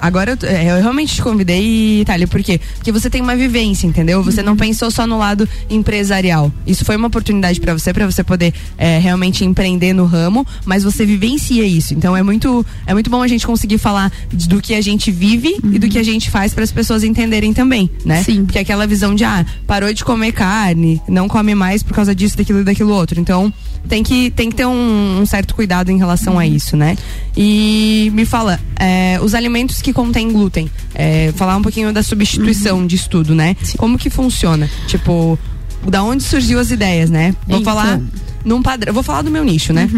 Agora 0.00 0.36
eu, 0.40 0.48
é, 0.48 0.70
eu 0.70 0.80
realmente 0.82 1.14
te 1.16 1.22
convidei, 1.22 2.00
Itália, 2.00 2.26
por 2.26 2.42
quê? 2.42 2.60
Porque 2.76 2.92
você 2.92 3.08
tem 3.10 3.20
uma 3.20 3.36
vivência, 3.36 3.86
entendeu? 3.86 4.22
Você 4.22 4.42
não 4.42 4.56
pensou 4.56 4.90
só 4.90 5.06
no 5.06 5.18
lado 5.18 5.48
empresarial. 5.68 6.50
Isso 6.66 6.84
foi 6.84 6.96
uma 6.96 7.08
oportunidade 7.08 7.60
pra 7.60 7.72
você, 7.72 7.92
pra 7.92 8.06
você 8.06 8.22
poder 8.24 8.52
é, 8.78 8.98
realmente 8.98 9.44
empreender 9.44 9.92
no 9.92 10.04
ramo, 10.06 10.46
mas 10.64 10.84
você 10.84 11.04
vivencia 11.04 11.64
isso. 11.64 11.94
Então 11.94 12.16
é 12.16 12.22
muito, 12.22 12.64
é 12.86 12.92
muito 12.94 13.10
bom 13.10 13.22
a 13.22 13.28
gente 13.28 13.46
conseguir 13.46 13.78
falar 13.78 14.12
de- 14.32 14.48
do 14.48 14.60
que 14.60 14.74
a 14.74 14.80
gente 14.80 15.10
vive 15.10 15.56
e 15.72 15.78
do 15.78 15.88
que 15.88 15.98
a 15.98 16.02
gente 16.02 16.30
faz 16.30 16.54
para 16.54 16.64
as 16.64 16.72
pessoas 16.72 17.02
entenderem 17.04 17.52
também, 17.52 17.90
né? 18.04 18.22
Sim. 18.22 18.44
Porque 18.44 18.58
aquela 18.58 18.86
visão 18.86 19.14
de, 19.14 19.24
ah, 19.24 19.44
parou 19.66 19.92
de 19.92 20.04
comer 20.04 20.32
carne, 20.32 21.00
não 21.08 21.28
come 21.28 21.54
mais 21.54 21.82
por 21.82 21.94
causa 21.94 22.14
disso, 22.14 22.36
daquilo 22.36 22.60
e 22.60 22.64
daquilo 22.64 22.92
outro. 22.92 23.20
Então, 23.20 23.52
tem 23.88 24.02
que, 24.02 24.30
tem 24.30 24.48
que 24.48 24.56
ter 24.56 24.66
um, 24.66 25.20
um 25.20 25.26
certo 25.26 25.54
cuidado 25.54 25.90
em 25.90 25.98
relação 25.98 26.38
a 26.38 26.46
isso, 26.46 26.76
né? 26.76 26.96
E 27.36 28.10
me 28.14 28.24
fala, 28.24 28.60
é, 28.78 29.18
os 29.22 29.31
alimentos 29.34 29.80
que 29.82 29.92
contêm 29.92 30.30
glúten, 30.32 30.70
é, 30.94 31.32
falar 31.36 31.56
um 31.56 31.62
pouquinho 31.62 31.92
da 31.92 32.02
substituição 32.02 32.86
de 32.86 32.96
estudo, 32.96 33.34
né? 33.34 33.56
Como 33.76 33.98
que 33.98 34.08
funciona? 34.10 34.68
Tipo, 34.86 35.38
da 35.88 36.02
onde 36.02 36.22
surgiu 36.22 36.58
as 36.58 36.70
ideias, 36.70 37.10
né? 37.10 37.34
Vou 37.46 37.60
Então. 37.60 37.74
falar 37.74 38.00
num 38.44 38.62
padrão, 38.62 38.92
vou 38.92 39.02
falar 39.02 39.22
do 39.22 39.30
meu 39.30 39.44
nicho, 39.44 39.72
né? 39.72 39.88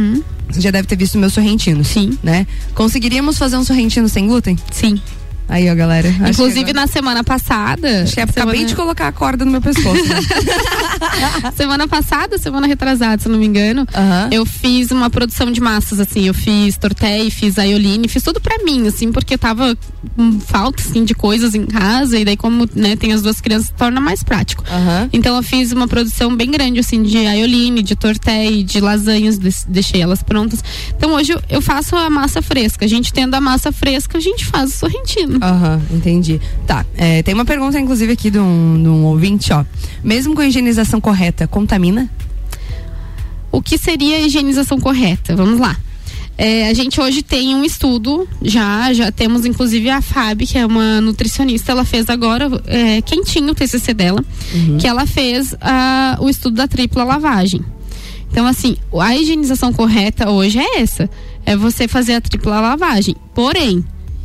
Você 0.50 0.60
já 0.60 0.70
deve 0.70 0.86
ter 0.86 0.96
visto 0.96 1.18
meus 1.18 1.32
sorrentinos. 1.32 1.88
Sim. 1.88 2.18
Né? 2.22 2.46
Conseguiríamos 2.74 3.38
fazer 3.38 3.56
um 3.56 3.64
sorrentino 3.64 4.08
sem 4.08 4.26
glúten? 4.26 4.58
Sim. 4.70 5.00
Aí, 5.48 5.70
ó, 5.70 5.74
galera. 5.74 6.08
Inclusive 6.30 6.72
na 6.72 6.86
semana 6.86 7.22
passada. 7.22 8.02
Acho 8.02 8.14
que 8.14 8.20
é, 8.20 8.22
acabei 8.24 8.52
semana- 8.54 8.68
de 8.68 8.74
colocar 8.74 9.08
a 9.08 9.12
corda 9.12 9.44
no 9.44 9.50
meu 9.50 9.60
pescoço. 9.60 10.02
Né? 10.04 10.20
semana 11.56 11.86
passada, 11.86 12.38
semana 12.38 12.66
retrasada, 12.66 13.22
se 13.22 13.28
não 13.28 13.38
me 13.38 13.46
engano, 13.46 13.86
eu 14.30 14.44
fiz 14.46 14.90
uma 14.90 15.10
produção 15.10 15.50
de 15.50 15.60
massas, 15.60 16.00
assim, 16.00 16.26
eu 16.26 16.34
fiz 16.34 16.76
tortelli, 16.76 17.30
fiz 17.30 17.58
aioline, 17.58 18.08
fiz 18.08 18.22
tudo 18.22 18.40
pra 18.40 18.58
mim, 18.64 18.86
assim, 18.86 19.12
porque 19.12 19.36
tava 19.36 19.76
com 20.16 20.40
falta, 20.40 20.82
assim, 20.82 21.04
de 21.04 21.14
coisas 21.14 21.54
em 21.54 21.66
casa, 21.66 22.18
e 22.18 22.24
daí 22.24 22.36
como, 22.36 22.68
né, 22.74 22.96
tem 22.96 23.12
as 23.12 23.22
duas 23.22 23.40
crianças, 23.40 23.72
torna 23.76 24.00
mais 24.00 24.22
prático. 24.22 24.64
Então 25.12 25.36
eu 25.36 25.42
fiz 25.42 25.72
uma 25.72 25.86
produção 25.86 26.34
bem 26.34 26.50
grande, 26.50 26.80
assim, 26.80 27.02
de 27.02 27.18
aioline, 27.26 27.82
de 27.82 27.94
tortelli, 27.94 28.62
de 28.64 28.80
lasanhas, 28.80 29.38
deixei 29.68 30.00
elas 30.00 30.22
prontas. 30.22 30.62
Então 30.96 31.12
hoje 31.14 31.34
eu 31.50 31.60
faço 31.60 31.94
a 31.96 32.08
massa 32.08 32.40
fresca. 32.42 32.84
A 32.84 32.88
gente 32.88 33.12
tendo 33.12 33.34
a 33.34 33.40
massa 33.40 33.70
fresca, 33.72 34.18
a 34.18 34.20
gente 34.20 34.44
faz 34.44 34.74
o 34.74 34.76
sorrentino. 34.78 35.33
Aham, 35.40 35.80
entendi. 35.90 36.40
Tá, 36.66 36.84
é, 36.96 37.22
tem 37.22 37.34
uma 37.34 37.44
pergunta, 37.44 37.78
inclusive, 37.78 38.12
aqui 38.12 38.30
de 38.30 38.38
um, 38.38 38.82
de 38.82 38.88
um 38.88 39.04
ouvinte, 39.04 39.52
ó. 39.52 39.64
Mesmo 40.02 40.34
com 40.34 40.40
a 40.40 40.46
higienização 40.46 41.00
correta, 41.00 41.46
contamina? 41.46 42.10
O 43.50 43.62
que 43.62 43.78
seria 43.78 44.16
a 44.16 44.20
higienização 44.20 44.80
correta? 44.80 45.36
Vamos 45.36 45.58
lá. 45.58 45.76
É, 46.36 46.68
a 46.68 46.74
gente 46.74 47.00
hoje 47.00 47.22
tem 47.22 47.54
um 47.54 47.64
estudo, 47.64 48.28
já, 48.42 48.92
já 48.92 49.12
temos 49.12 49.46
inclusive 49.46 49.88
a 49.88 50.00
Fábio, 50.00 50.46
que 50.46 50.58
é 50.58 50.66
uma 50.66 51.00
nutricionista, 51.00 51.70
ela 51.70 51.84
fez 51.84 52.10
agora, 52.10 52.50
é, 52.66 53.00
quentinho 53.02 53.52
o 53.52 53.54
TCC 53.54 53.94
dela, 53.94 54.24
que 54.80 54.86
ela 54.86 55.06
fez 55.06 55.54
ah, 55.60 56.18
o 56.20 56.28
estudo 56.28 56.56
da 56.56 56.66
tripla 56.66 57.04
lavagem. 57.04 57.60
Então, 58.32 58.46
assim, 58.46 58.76
a 58.98 59.16
higienização 59.16 59.72
correta 59.72 60.28
hoje 60.28 60.58
é 60.58 60.80
essa: 60.80 61.08
é 61.46 61.56
você 61.56 61.86
fazer 61.86 62.14
a 62.14 62.20
tripla 62.20 62.60
lavagem. 62.60 63.14
Porém, 63.32 63.84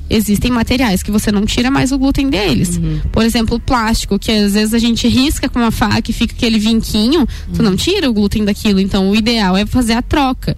existem 0.09 0.51
materiais 0.51 1.03
que 1.03 1.11
você 1.11 1.31
não 1.31 1.45
tira 1.45 1.69
mais 1.69 1.91
o 1.91 1.97
glúten 1.97 2.29
deles. 2.29 2.79
Por 3.11 3.23
exemplo, 3.23 3.57
o 3.57 3.59
plástico, 3.59 4.17
que 4.17 4.31
às 4.31 4.53
vezes 4.53 4.73
a 4.73 4.79
gente 4.79 5.07
risca 5.07 5.47
com 5.47 5.59
uma 5.59 5.71
faca 5.71 6.09
e 6.09 6.13
fica 6.13 6.33
aquele 6.33 6.57
vinquinho, 6.57 7.27
tu 7.53 7.61
não 7.61 7.75
tira 7.75 8.09
o 8.09 8.13
glúten 8.13 8.43
daquilo. 8.43 8.79
Então, 8.79 9.09
o 9.09 9.15
ideal 9.15 9.55
é 9.55 9.65
fazer 9.65 9.93
a 9.93 10.01
troca. 10.01 10.57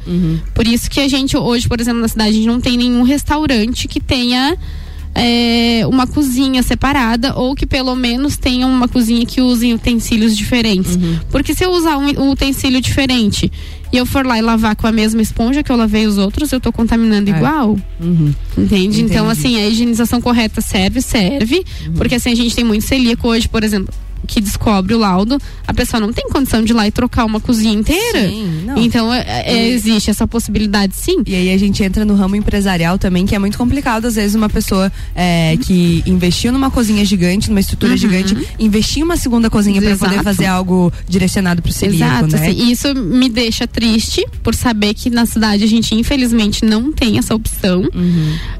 Por 0.54 0.68
isso 0.68 0.90
que 0.90 1.00
a 1.00 1.08
gente 1.08 1.36
hoje, 1.36 1.68
por 1.68 1.80
exemplo, 1.80 2.02
na 2.02 2.08
cidade, 2.08 2.30
a 2.30 2.34
gente 2.34 2.48
não 2.48 2.62
tem 2.62 2.78
nenhum 2.78 3.04
restaurante 3.04 3.88
que 3.88 4.00
tenha 4.00 4.58
é, 5.14 5.86
uma 5.88 6.08
cozinha 6.08 6.64
separada 6.64 7.36
ou 7.36 7.54
que 7.56 7.66
pelo 7.66 7.96
menos 7.96 8.38
tenha 8.38 8.66
uma 8.66 8.88
cozinha 8.88 9.26
que 9.26 9.42
use 9.42 9.74
utensílios 9.74 10.36
diferentes. 10.36 10.98
Porque 11.30 11.54
se 11.54 11.66
eu 11.66 11.72
usar 11.72 11.98
um 11.98 12.32
utensílio 12.32 12.82
diferente 12.82 13.52
e 13.92 13.98
eu 13.98 14.06
for 14.06 14.26
lá 14.26 14.38
e 14.38 14.42
lavar 14.42 14.76
com 14.76 14.88
a 14.88 14.92
mesma 14.92 15.22
esponja 15.22 15.62
que 15.64 15.72
eu 15.72 15.76
lavei 15.76 16.06
os 16.08 16.18
outros, 16.18 16.52
eu 16.52 16.60
tô 16.60 16.72
contaminando 16.72 17.30
É. 17.30 17.36
igual. 17.36 17.78
Uhum. 18.00 18.34
Entende? 18.58 19.02
Então, 19.02 19.26
Entendi. 19.26 19.32
assim, 19.48 19.58
a 19.62 19.68
higienização 19.68 20.22
correta 20.22 20.62
serve, 20.62 21.02
serve. 21.02 21.64
Uhum. 21.88 21.94
Porque 21.94 22.16
assim, 22.16 22.32
a 22.32 22.36
gente 22.36 22.56
tem 22.56 22.64
muito 22.64 22.86
celíaco 22.86 23.28
hoje, 23.28 23.48
por 23.50 23.64
exemplo, 23.64 23.94
que 24.28 24.40
descobre 24.42 24.94
o 24.94 24.98
laudo, 24.98 25.38
a 25.68 25.74
pessoa 25.74 26.00
não 26.00 26.12
tem 26.14 26.28
condição 26.30 26.64
de 26.64 26.72
ir 26.72 26.76
lá 26.76 26.88
e 26.88 26.92
trocar 26.92 27.26
uma 27.26 27.40
cozinha 27.40 27.74
inteira. 27.74 28.28
Sim, 28.30 28.64
não. 28.66 28.78
Então, 28.78 29.14
é- 29.14 29.44
é- 29.46 29.68
existe 29.70 30.10
essa 30.10 30.28
possibilidade, 30.28 30.94
sim. 30.96 31.22
E 31.26 31.36
aí 31.36 31.54
a 31.54 31.58
gente 31.58 31.84
entra 31.84 32.06
no 32.06 32.16
ramo 32.16 32.36
empresarial 32.36 32.98
também, 32.98 33.26
que 33.26 33.36
é 33.36 33.40
muito 33.40 33.58
complicado. 33.58 34.06
Às 34.06 34.16
vezes 34.16 34.36
uma 34.36 34.50
pessoa 34.50 34.92
é, 35.16 35.58
que 35.62 36.04
investiu 36.06 36.52
numa 36.52 36.70
cozinha 36.72 37.04
gigante, 37.06 37.50
numa 37.50 37.60
estrutura 37.60 37.96
gigante, 37.98 38.36
investir 38.60 39.00
em 39.02 39.04
uma 39.04 39.18
segunda 39.18 39.50
cozinha 39.50 39.82
para 39.82 39.96
poder 39.98 40.24
fazer 40.24 40.46
algo 40.46 40.92
direcionado 41.08 41.62
pro 41.62 41.72
celíaco, 41.72 42.26
Exato, 42.28 42.38
né? 42.38 42.48
assim, 42.50 42.72
isso 42.72 42.94
me 42.96 43.30
deixa 43.30 43.68
triste 43.68 44.26
por 44.44 44.54
saber 44.56 44.94
que 44.94 45.10
na 45.10 45.26
cidade 45.26 45.64
a 45.64 45.68
gente 45.68 45.94
infelizmente 45.96 46.64
não 46.66 46.92
tem 46.92 47.18
essa 47.18 47.34
opção, 47.36 47.84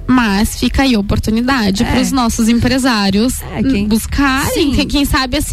mas 0.08 0.60
fica 0.60 0.84
aí 0.84 0.96
a 0.96 1.00
oportunidade 1.00 1.84
Uhum. 1.84 1.90
É. 1.90 1.92
para 1.92 2.02
os 2.02 2.12
nossos 2.12 2.50
empresários 2.50 3.42
É, 3.56 3.64
quem- 3.64 3.88
buscarem, 3.88 4.54
Sim. 4.54 4.72
quem, 4.74 4.88
quem 4.88 5.06
sabe 5.06 5.38
assim, 5.38 5.51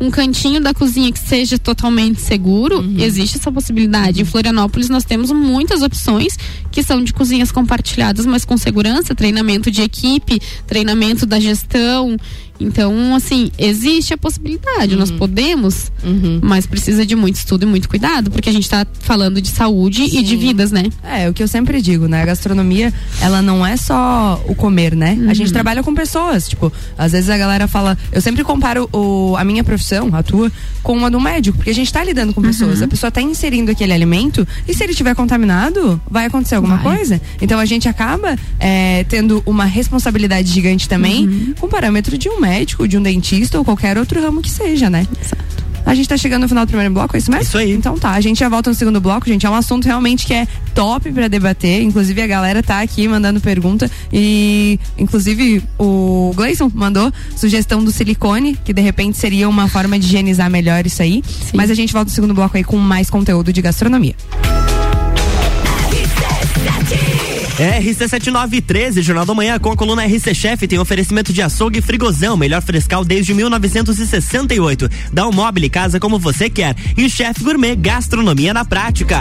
um 0.00 0.10
cantinho 0.10 0.60
da 0.60 0.72
cozinha 0.74 1.12
que 1.12 1.18
seja 1.18 1.58
totalmente 1.58 2.20
seguro, 2.20 2.80
Uhum. 2.80 2.96
existe 2.98 3.38
essa 3.38 3.50
possibilidade. 3.52 4.20
Em 4.22 4.24
Florianópolis 4.24 4.88
nós 4.88 5.04
temos 5.04 5.30
muitas 5.30 5.82
opções 5.82 6.36
que 6.70 6.82
são 6.82 7.02
de 7.02 7.12
cozinhas 7.12 7.50
compartilhadas, 7.50 8.26
mas 8.26 8.44
com 8.44 8.56
segurança, 8.56 9.14
treinamento 9.14 9.70
de 9.70 9.82
equipe, 9.82 10.40
treinamento 10.66 11.24
da 11.26 11.40
gestão. 11.40 12.16
Então, 12.60 13.14
assim, 13.14 13.50
existe 13.58 14.14
a 14.14 14.18
possibilidade, 14.18 14.96
nós 14.96 15.10
podemos, 15.10 15.90
Uhum. 16.02 16.40
mas 16.42 16.66
precisa 16.66 17.04
de 17.04 17.14
muito 17.16 17.36
estudo 17.36 17.64
e 17.64 17.66
muito 17.66 17.88
cuidado, 17.88 18.30
porque 18.30 18.48
a 18.48 18.52
gente 18.52 18.68
tá 18.68 18.86
falando 19.00 19.40
de 19.40 19.48
saúde 19.48 20.02
e 20.04 20.22
de 20.22 20.30
Sim. 20.30 20.36
vidas, 20.38 20.70
né? 20.72 20.84
É, 21.02 21.28
o 21.28 21.34
que 21.34 21.42
eu 21.42 21.48
sempre 21.48 21.80
digo, 21.82 22.06
né? 22.06 22.22
A 22.22 22.26
gastronomia, 22.26 22.92
ela 23.20 23.42
não 23.42 23.64
é 23.66 23.76
só 23.76 24.42
o 24.48 24.54
comer, 24.54 24.94
né? 24.94 25.18
A 25.28 25.34
gente 25.34 25.52
trabalha 25.52 25.82
com 25.82 25.94
pessoas, 25.94 26.48
tipo, 26.48 26.72
às 26.96 27.12
vezes 27.12 27.28
a 27.30 27.36
galera 27.36 27.66
fala, 27.68 27.96
eu 28.12 28.20
sempre 28.20 28.42
comparo 28.44 28.88
o, 28.92 29.34
a 29.36 29.44
minha 29.44 29.62
profissão, 29.64 30.10
a 30.14 30.22
tua, 30.22 30.50
com 30.82 31.04
a 31.04 31.08
do 31.08 31.20
médico, 31.20 31.56
porque 31.58 31.70
a 31.70 31.74
gente 31.74 31.92
tá 31.92 32.02
lidando 32.04 32.32
com 32.32 32.40
pessoas, 32.42 32.80
a 32.82 32.88
pessoa 32.88 33.10
tá 33.10 33.20
inserindo 33.20 33.70
aquele 33.70 33.92
alimento 33.92 34.46
e 34.68 34.74
se 34.74 34.82
ele 34.84 34.92
estiver 34.92 35.14
contaminado, 35.14 36.00
vai 36.10 36.26
acontecer 36.26 36.54
alguma 36.54 36.76
Vai. 36.76 36.96
coisa. 36.96 37.20
Então 37.40 37.58
a 37.58 37.64
gente 37.64 37.88
acaba 37.88 38.36
é, 38.58 39.04
tendo 39.08 39.42
uma 39.46 39.64
responsabilidade 39.64 40.50
gigante 40.52 40.88
também 40.88 41.54
com 41.58 41.66
o 41.66 41.68
parâmetro 41.68 42.16
de 42.16 42.28
um 42.28 42.40
médico, 42.40 42.45
de 42.88 42.98
um 42.98 43.02
dentista 43.02 43.58
ou 43.58 43.64
qualquer 43.64 43.98
outro 43.98 44.20
ramo 44.20 44.42
que 44.42 44.50
seja, 44.50 44.88
né? 44.88 45.06
A 45.86 45.94
gente 45.94 46.08
tá 46.08 46.16
chegando 46.16 46.42
no 46.42 46.48
final 46.48 46.66
do 46.66 46.68
primeiro 46.68 46.92
bloco, 46.92 47.14
é 47.14 47.18
isso 47.20 47.30
mesmo? 47.30 47.44
Isso 47.44 47.56
aí. 47.56 47.72
Então 47.72 47.96
tá, 47.96 48.10
a 48.10 48.20
gente 48.20 48.40
já 48.40 48.48
volta 48.48 48.70
no 48.70 48.74
segundo 48.74 49.00
bloco, 49.00 49.28
gente. 49.28 49.46
É 49.46 49.50
um 49.50 49.54
assunto 49.54 49.84
realmente 49.84 50.26
que 50.26 50.34
é 50.34 50.48
top 50.74 51.12
pra 51.12 51.28
debater. 51.28 51.80
Inclusive, 51.80 52.20
a 52.20 52.26
galera 52.26 52.60
tá 52.60 52.80
aqui 52.80 53.06
mandando 53.06 53.40
pergunta. 53.40 53.88
E, 54.12 54.80
inclusive, 54.98 55.62
o 55.78 56.32
Gleison 56.34 56.68
mandou 56.74 57.12
sugestão 57.36 57.84
do 57.84 57.92
silicone, 57.92 58.58
que 58.64 58.72
de 58.72 58.82
repente 58.82 59.16
seria 59.16 59.48
uma 59.48 59.68
forma 59.68 59.96
de 59.96 60.06
higienizar 60.06 60.50
melhor 60.50 60.84
isso 60.84 61.02
aí. 61.02 61.22
Mas 61.54 61.70
a 61.70 61.74
gente 61.74 61.92
volta 61.92 62.10
no 62.10 62.14
segundo 62.14 62.34
bloco 62.34 62.56
aí 62.56 62.64
com 62.64 62.76
mais 62.76 63.08
conteúdo 63.08 63.52
de 63.52 63.62
gastronomia. 63.62 64.16
RC7913, 67.58 69.00
Jornal 69.00 69.24
da 69.24 69.34
Manhã 69.34 69.58
com 69.58 69.72
a 69.72 69.76
coluna 69.76 70.04
RC 70.04 70.34
Chef 70.34 70.66
tem 70.66 70.78
oferecimento 70.78 71.32
de 71.32 71.40
açougue 71.40 71.78
e 71.78 71.82
frigozão, 71.82 72.36
melhor 72.36 72.60
frescal 72.62 73.04
desde 73.04 73.32
1968. 73.32 74.88
Dá 75.10 75.26
um 75.26 75.32
móvel 75.32 75.70
casa 75.70 75.98
como 75.98 76.18
você 76.18 76.50
quer. 76.50 76.76
E 76.96 77.08
Chef 77.08 77.42
Gourmet, 77.42 77.74
gastronomia 77.74 78.52
na 78.52 78.64
prática. 78.64 79.20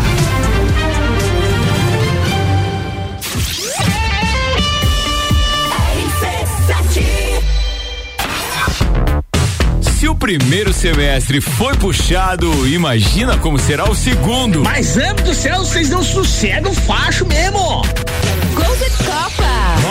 Se 9.81 10.09
o 10.09 10.15
primeiro 10.15 10.73
semestre 10.73 11.39
foi 11.39 11.73
puxado, 11.77 12.67
imagina 12.67 13.37
como 13.37 13.57
será 13.57 13.89
o 13.89 13.95
segundo. 13.95 14.61
Mas, 14.61 14.97
amo 14.97 15.21
do 15.21 15.33
céu, 15.33 15.59
vocês 15.59 15.89
não 15.89 16.03
sossegam 16.03 16.73
facho 16.73 17.25
mesmo. 17.25 17.81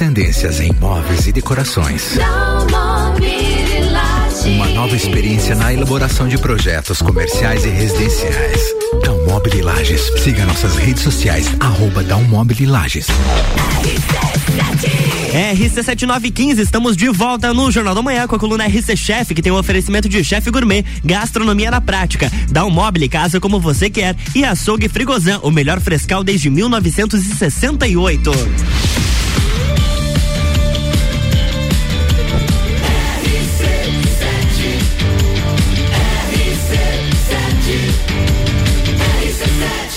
tendências 0.00 0.60
em 0.60 0.72
móveis 0.80 1.26
e 1.26 1.32
decorações. 1.32 2.16
Uma 4.46 4.66
nova 4.68 4.96
experiência 4.96 5.54
na 5.54 5.74
elaboração 5.74 6.26
de 6.26 6.38
projetos 6.38 7.02
comerciais 7.02 7.66
e 7.66 7.68
residenciais. 7.68 8.62
Dalmobile 9.04 9.60
Lages. 9.60 10.10
Siga 10.24 10.46
nossas 10.46 10.76
redes 10.76 11.02
sociais, 11.02 11.54
arroba 11.60 12.02
Dalmobile 12.02 12.64
Lages. 12.64 13.08
RC7915, 15.34 16.60
estamos 16.60 16.96
de 16.96 17.10
volta 17.10 17.52
no 17.52 17.70
Jornal 17.70 17.94
da 17.94 18.00
Manhã 18.00 18.26
com 18.26 18.36
a 18.36 18.38
coluna 18.38 18.66
RC 18.66 18.96
Chef, 18.96 19.34
que 19.34 19.42
tem 19.42 19.52
um 19.52 19.58
oferecimento 19.58 20.08
de 20.08 20.24
chefe 20.24 20.50
gourmet, 20.50 20.82
gastronomia 21.04 21.70
na 21.70 21.82
prática. 21.82 22.32
Dá 22.50 22.64
um 22.64 22.70
móvel 22.70 23.06
casa 23.10 23.38
como 23.38 23.60
você 23.60 23.90
quer 23.90 24.16
e 24.34 24.46
açougue 24.46 24.88
frigozan, 24.88 25.40
o 25.42 25.50
melhor 25.50 25.78
frescal 25.78 26.24
desde 26.24 26.48
1968. 26.48 29.09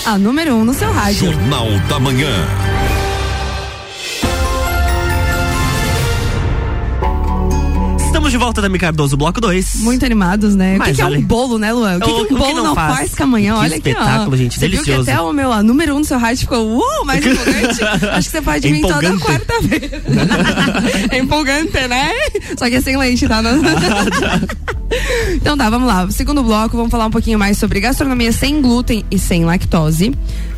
A 0.06 0.18
número 0.18 0.54
um 0.54 0.64
no 0.64 0.74
seu 0.74 0.92
rádio. 0.92 1.32
Jornal 1.32 1.66
da 1.88 1.98
Manhã. 1.98 2.30
Estamos 8.06 8.30
de 8.30 8.38
volta 8.38 8.62
da 8.62 8.68
Mi 8.68 8.78
Cardoso, 8.78 9.16
bloco 9.16 9.40
2. 9.40 9.76
Muito 9.80 10.04
animados, 10.04 10.54
né? 10.54 10.70
o 10.70 10.72
que, 10.74 10.78
Mas 10.78 10.96
que 10.96 11.02
é 11.02 11.06
um 11.06 11.20
bolo, 11.20 11.58
né, 11.58 11.72
Luan? 11.72 11.96
O 11.96 12.00
que, 12.00 12.10
O- 12.10 12.14
que 12.14 12.22
o 12.22 12.26
que 12.28 12.34
um 12.34 12.38
bolo 12.38 12.54
não 12.56 12.64
não 12.66 12.74
faz? 12.74 12.96
faz, 12.96 13.14
com 13.14 13.24
amanhã? 13.24 13.52
Que 13.54 13.58
Olha 13.60 13.76
aqui, 13.76 13.88
ó. 13.88 13.92
espetáculo, 14.00 14.36
gente, 14.36 14.58
Você 14.58 14.68
viu 14.68 14.78
que 14.82 14.90
delicioso. 14.90 15.10
até 15.10 15.20
o 15.20 15.32
meu 15.32 15.50
ó, 15.50 15.62
número 15.62 15.94
um 15.96 16.00
do 16.00 16.06
seu 16.06 16.18
rádio 16.18 16.40
ficou, 16.42 16.64
uou, 16.64 17.04
mais 17.04 17.24
empolgante. 17.26 17.84
Acho 18.12 18.28
que 18.28 18.36
você 18.36 18.42
pode 18.42 18.72
vir 18.72 18.80
toda 18.80 19.16
quarta-feira. 19.18 20.02
é 21.10 21.18
empolgante, 21.18 21.88
né? 21.88 22.10
Só 22.56 22.68
que 22.68 22.76
é 22.76 22.80
sem 22.80 22.96
leite, 22.96 23.26
tá? 23.28 23.42
então 25.34 25.56
tá, 25.56 25.68
vamos 25.70 25.88
lá. 25.88 26.10
Segundo 26.10 26.42
bloco, 26.42 26.76
vamos 26.76 26.90
falar 26.90 27.06
um 27.06 27.10
pouquinho 27.10 27.38
mais 27.38 27.58
sobre 27.58 27.80
gastronomia 27.80 28.32
sem 28.32 28.60
glúten 28.60 29.04
e 29.10 29.18
sem 29.18 29.44
lactose. 29.44 30.12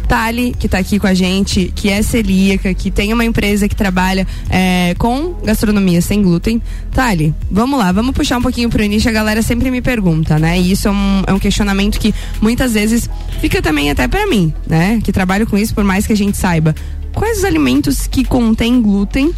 Tali, 0.07 0.55
que 0.57 0.69
tá 0.69 0.79
aqui 0.79 1.01
com 1.01 1.07
a 1.07 1.15
gente, 1.15 1.73
que 1.75 1.89
é 1.89 2.01
celíaca, 2.01 2.73
que 2.73 2.93
tem 2.93 3.13
uma 3.13 3.25
empresa 3.25 3.69
que 3.69 3.75
trabalha 3.75 4.27
é, 4.49 4.95
com 4.99 5.35
gastronomia 5.45 6.01
sem 6.01 6.23
glúten. 6.23 6.63
Tali, 6.93 7.35
vamos 7.51 7.79
lá, 7.79 7.91
vamos 7.91 8.15
puxar 8.15 8.39
um 8.39 8.43
pouquinho 8.43 8.71
pro 8.71 8.83
início. 8.83 9.11
A 9.11 9.13
galera 9.13 9.43
sempre 9.43 9.71
me 9.71 9.83
pergunta, 9.83 10.39
né? 10.39 10.61
E 10.61 10.71
isso 10.71 10.87
é 10.87 10.91
um, 10.93 11.23
é 11.27 11.33
um 11.33 11.39
questionamento 11.39 11.99
que 11.99 12.15
muitas 12.41 12.75
vezes 12.75 13.11
fica 13.41 13.61
também 13.61 13.91
até 13.91 14.07
pra 14.07 14.27
mim, 14.29 14.55
né? 14.67 15.01
Que 15.03 15.11
trabalho 15.11 15.47
com 15.47 15.59
isso, 15.59 15.75
por 15.75 15.83
mais 15.83 16.07
que 16.07 16.13
a 16.13 16.17
gente 16.17 16.37
saiba. 16.37 16.75
Quais 17.13 17.39
os 17.39 17.45
alimentos 17.45 18.07
que 18.07 18.25
contêm 18.25 18.81
glúten 18.81 19.33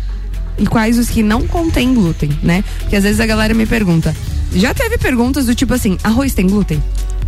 e 0.59 0.67
quais 0.67 0.99
os 0.99 1.09
que 1.09 1.23
não 1.23 1.47
contêm 1.47 1.95
glúten, 1.95 2.31
né? 2.43 2.63
Porque 2.81 2.97
às 2.97 3.05
vezes 3.05 3.21
a 3.21 3.27
galera 3.27 3.55
me 3.55 3.65
pergunta. 3.65 4.15
Já 4.55 4.73
teve 4.75 4.99
perguntas 4.99 5.47
do 5.47 5.55
tipo 5.55 5.75
assim, 5.75 5.99
arroz 6.03 6.35
tem 6.35 6.47
glúten? 6.47 6.83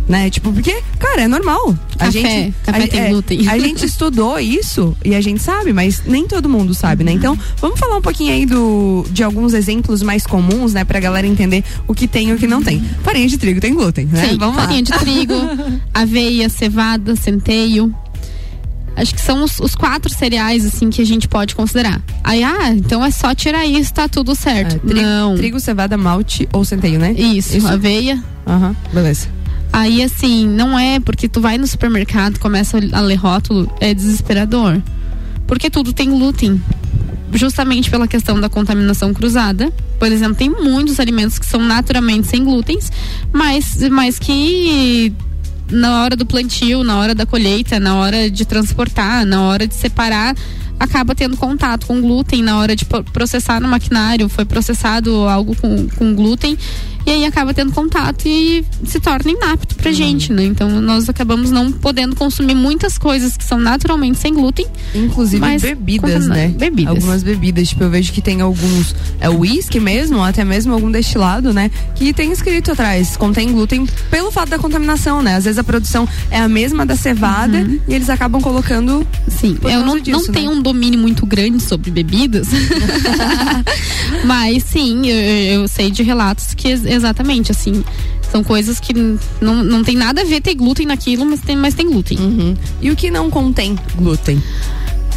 Né? 0.09 0.29
Tipo, 0.29 0.51
porque, 0.51 0.81
cara, 0.99 1.21
é 1.21 1.27
normal. 1.27 1.77
A 1.95 2.05
Café, 2.05 2.11
gente, 2.11 2.55
café 2.65 2.83
a- 2.83 2.87
tem 2.87 2.99
é, 2.99 3.09
glúten. 3.09 3.47
A 3.47 3.57
gente 3.57 3.85
estudou 3.85 4.39
isso 4.39 4.97
e 5.05 5.13
a 5.15 5.21
gente 5.21 5.41
sabe, 5.41 5.71
mas 5.71 6.01
nem 6.05 6.27
todo 6.27 6.49
mundo 6.49 6.73
sabe, 6.73 7.03
né? 7.03 7.11
Então, 7.13 7.37
vamos 7.61 7.79
falar 7.79 7.97
um 7.97 8.01
pouquinho 8.01 8.33
aí 8.33 8.45
do, 8.45 9.05
de 9.11 9.23
alguns 9.23 9.53
exemplos 9.53 10.01
mais 10.01 10.25
comuns, 10.25 10.73
né? 10.73 10.83
Pra 10.83 10.99
galera 10.99 11.25
entender 11.27 11.63
o 11.87 11.93
que 11.93 12.07
tem 12.07 12.29
e 12.29 12.33
o 12.33 12.37
que 12.37 12.47
não 12.47 12.61
tem. 12.63 12.83
Farinha 13.03 13.27
de 13.27 13.37
trigo 13.37 13.61
tem 13.61 13.73
glúten, 13.73 14.05
né? 14.07 14.29
Sim, 14.29 14.37
vamos 14.37 14.57
lá. 14.57 14.63
farinha 14.63 14.81
de 14.81 14.91
trigo, 14.91 15.33
aveia, 15.93 16.49
cevada, 16.49 17.15
centeio. 17.15 17.95
Acho 18.95 19.15
que 19.15 19.21
são 19.21 19.43
os, 19.43 19.57
os 19.59 19.73
quatro 19.73 20.13
cereais, 20.13 20.65
assim, 20.65 20.89
que 20.89 21.01
a 21.01 21.05
gente 21.05 21.27
pode 21.27 21.55
considerar. 21.55 22.01
Aí, 22.23 22.43
ah, 22.43 22.69
então 22.71 23.03
é 23.03 23.09
só 23.09 23.33
tirar 23.33 23.65
isso, 23.65 23.93
tá 23.93 24.07
tudo 24.07 24.35
certo. 24.35 24.75
É, 24.75 24.79
tri- 24.79 25.01
Não. 25.01 25.35
Trigo, 25.35 25.59
cevada, 25.59 25.97
malte 25.97 26.47
ou 26.51 26.63
centeio, 26.65 26.99
né? 26.99 27.13
Isso, 27.13 27.57
Isso. 27.57 27.67
aveia. 27.67 28.21
Aham, 28.45 28.75
beleza. 28.93 29.27
Aí, 29.73 30.03
assim, 30.03 30.45
não 30.45 30.77
é 30.77 30.99
porque 30.99 31.29
tu 31.29 31.39
vai 31.39 31.57
no 31.57 31.65
supermercado, 31.65 32.37
começa 32.39 32.77
a 32.91 32.99
ler 32.99 33.15
rótulo, 33.15 33.71
é 33.79 33.93
desesperador. 33.93 34.81
Porque 35.47 35.69
tudo 35.69 35.93
tem 35.93 36.09
glúten. 36.09 36.61
Justamente 37.33 37.89
pela 37.89 38.07
questão 38.09 38.39
da 38.41 38.49
contaminação 38.49 39.13
cruzada. 39.13 39.71
Por 39.97 40.11
exemplo, 40.11 40.35
tem 40.35 40.49
muitos 40.49 40.99
alimentos 40.99 41.39
que 41.39 41.45
são 41.45 41.61
naturalmente 41.63 42.27
sem 42.27 42.43
glútens, 42.43 42.91
mas, 43.31 43.77
mas 43.89 44.19
que 44.19 45.13
na 45.71 46.03
hora 46.03 46.15
do 46.15 46.25
plantio, 46.25 46.83
na 46.83 46.99
hora 46.99 47.15
da 47.15 47.25
colheita, 47.25 47.79
na 47.79 47.95
hora 47.95 48.29
de 48.29 48.45
transportar, 48.45 49.25
na 49.25 49.43
hora 49.43 49.65
de 49.65 49.73
separar, 49.73 50.35
acaba 50.81 51.13
tendo 51.13 51.37
contato 51.37 51.85
com 51.85 52.01
glúten 52.01 52.41
na 52.41 52.57
hora 52.57 52.75
de 52.75 52.85
processar 52.85 53.61
no 53.61 53.67
maquinário, 53.67 54.27
foi 54.27 54.45
processado 54.45 55.27
algo 55.27 55.55
com, 55.55 55.87
com 55.89 56.15
glúten 56.15 56.57
e 57.05 57.09
aí 57.09 57.25
acaba 57.25 57.53
tendo 57.53 57.71
contato 57.71 58.27
e 58.27 58.63
se 58.85 58.99
torna 58.99 59.31
inapto 59.31 59.75
pra 59.75 59.91
gente, 59.91 60.31
né? 60.31 60.43
Então 60.43 60.69
nós 60.81 61.09
acabamos 61.09 61.49
não 61.49 61.71
podendo 61.71 62.15
consumir 62.15 62.53
muitas 62.53 62.97
coisas 62.97 63.35
que 63.35 63.43
são 63.43 63.59
naturalmente 63.59 64.19
sem 64.19 64.33
glúten. 64.33 64.67
Inclusive 64.93 65.57
bebidas, 65.57 66.27
né? 66.27 66.49
bebidas. 66.49 66.95
Algumas 66.95 67.23
bebidas. 67.23 67.69
Tipo, 67.69 67.85
eu 67.85 67.89
vejo 67.89 68.11
que 68.13 68.21
tem 68.21 68.41
alguns. 68.41 68.95
É 69.19 69.29
uísque 69.29 69.79
mesmo, 69.79 70.17
ou 70.17 70.23
até 70.23 70.43
mesmo 70.43 70.73
algum 70.73 70.91
destilado, 70.91 71.53
né? 71.53 71.71
Que 71.95 72.13
tem 72.13 72.31
escrito 72.31 72.71
atrás, 72.71 73.17
contém 73.17 73.51
glúten 73.51 73.87
pelo 74.11 74.31
fato 74.31 74.49
da 74.49 74.59
contaminação, 74.59 75.23
né? 75.23 75.35
Às 75.35 75.45
vezes 75.45 75.57
a 75.57 75.63
produção 75.63 76.07
é 76.29 76.39
a 76.39 76.47
mesma 76.47 76.85
da 76.85 76.95
cevada 76.95 77.67
e 77.87 77.93
eles 77.93 78.09
acabam 78.09 78.41
colocando. 78.41 79.07
Sim, 79.27 79.57
eu 79.63 79.83
não, 79.83 79.99
disso, 79.99 80.19
não 80.19 80.27
né? 80.27 80.33
tenho 80.33 80.51
um 80.51 80.61
domínio 80.73 80.99
muito 80.99 81.25
grande 81.25 81.61
sobre 81.61 81.91
bebidas, 81.91 82.47
mas 84.25 84.63
sim, 84.63 85.07
eu, 85.07 85.61
eu 85.61 85.67
sei 85.67 85.91
de 85.91 86.03
relatos 86.03 86.53
que 86.53 86.67
ex- 86.69 86.85
exatamente 86.85 87.51
assim 87.51 87.83
são 88.31 88.43
coisas 88.43 88.79
que 88.79 88.93
não, 89.41 89.61
não 89.63 89.83
tem 89.83 89.95
nada 89.97 90.21
a 90.21 90.23
ver 90.23 90.39
ter 90.41 90.55
glúten 90.55 90.85
naquilo, 90.85 91.25
mas 91.25 91.41
tem, 91.41 91.55
mas 91.57 91.73
tem 91.73 91.89
glúten. 91.89 92.17
Uhum. 92.17 92.55
E 92.81 92.89
o 92.89 92.95
que 92.95 93.11
não 93.11 93.29
contém 93.29 93.77
glúten? 93.97 94.41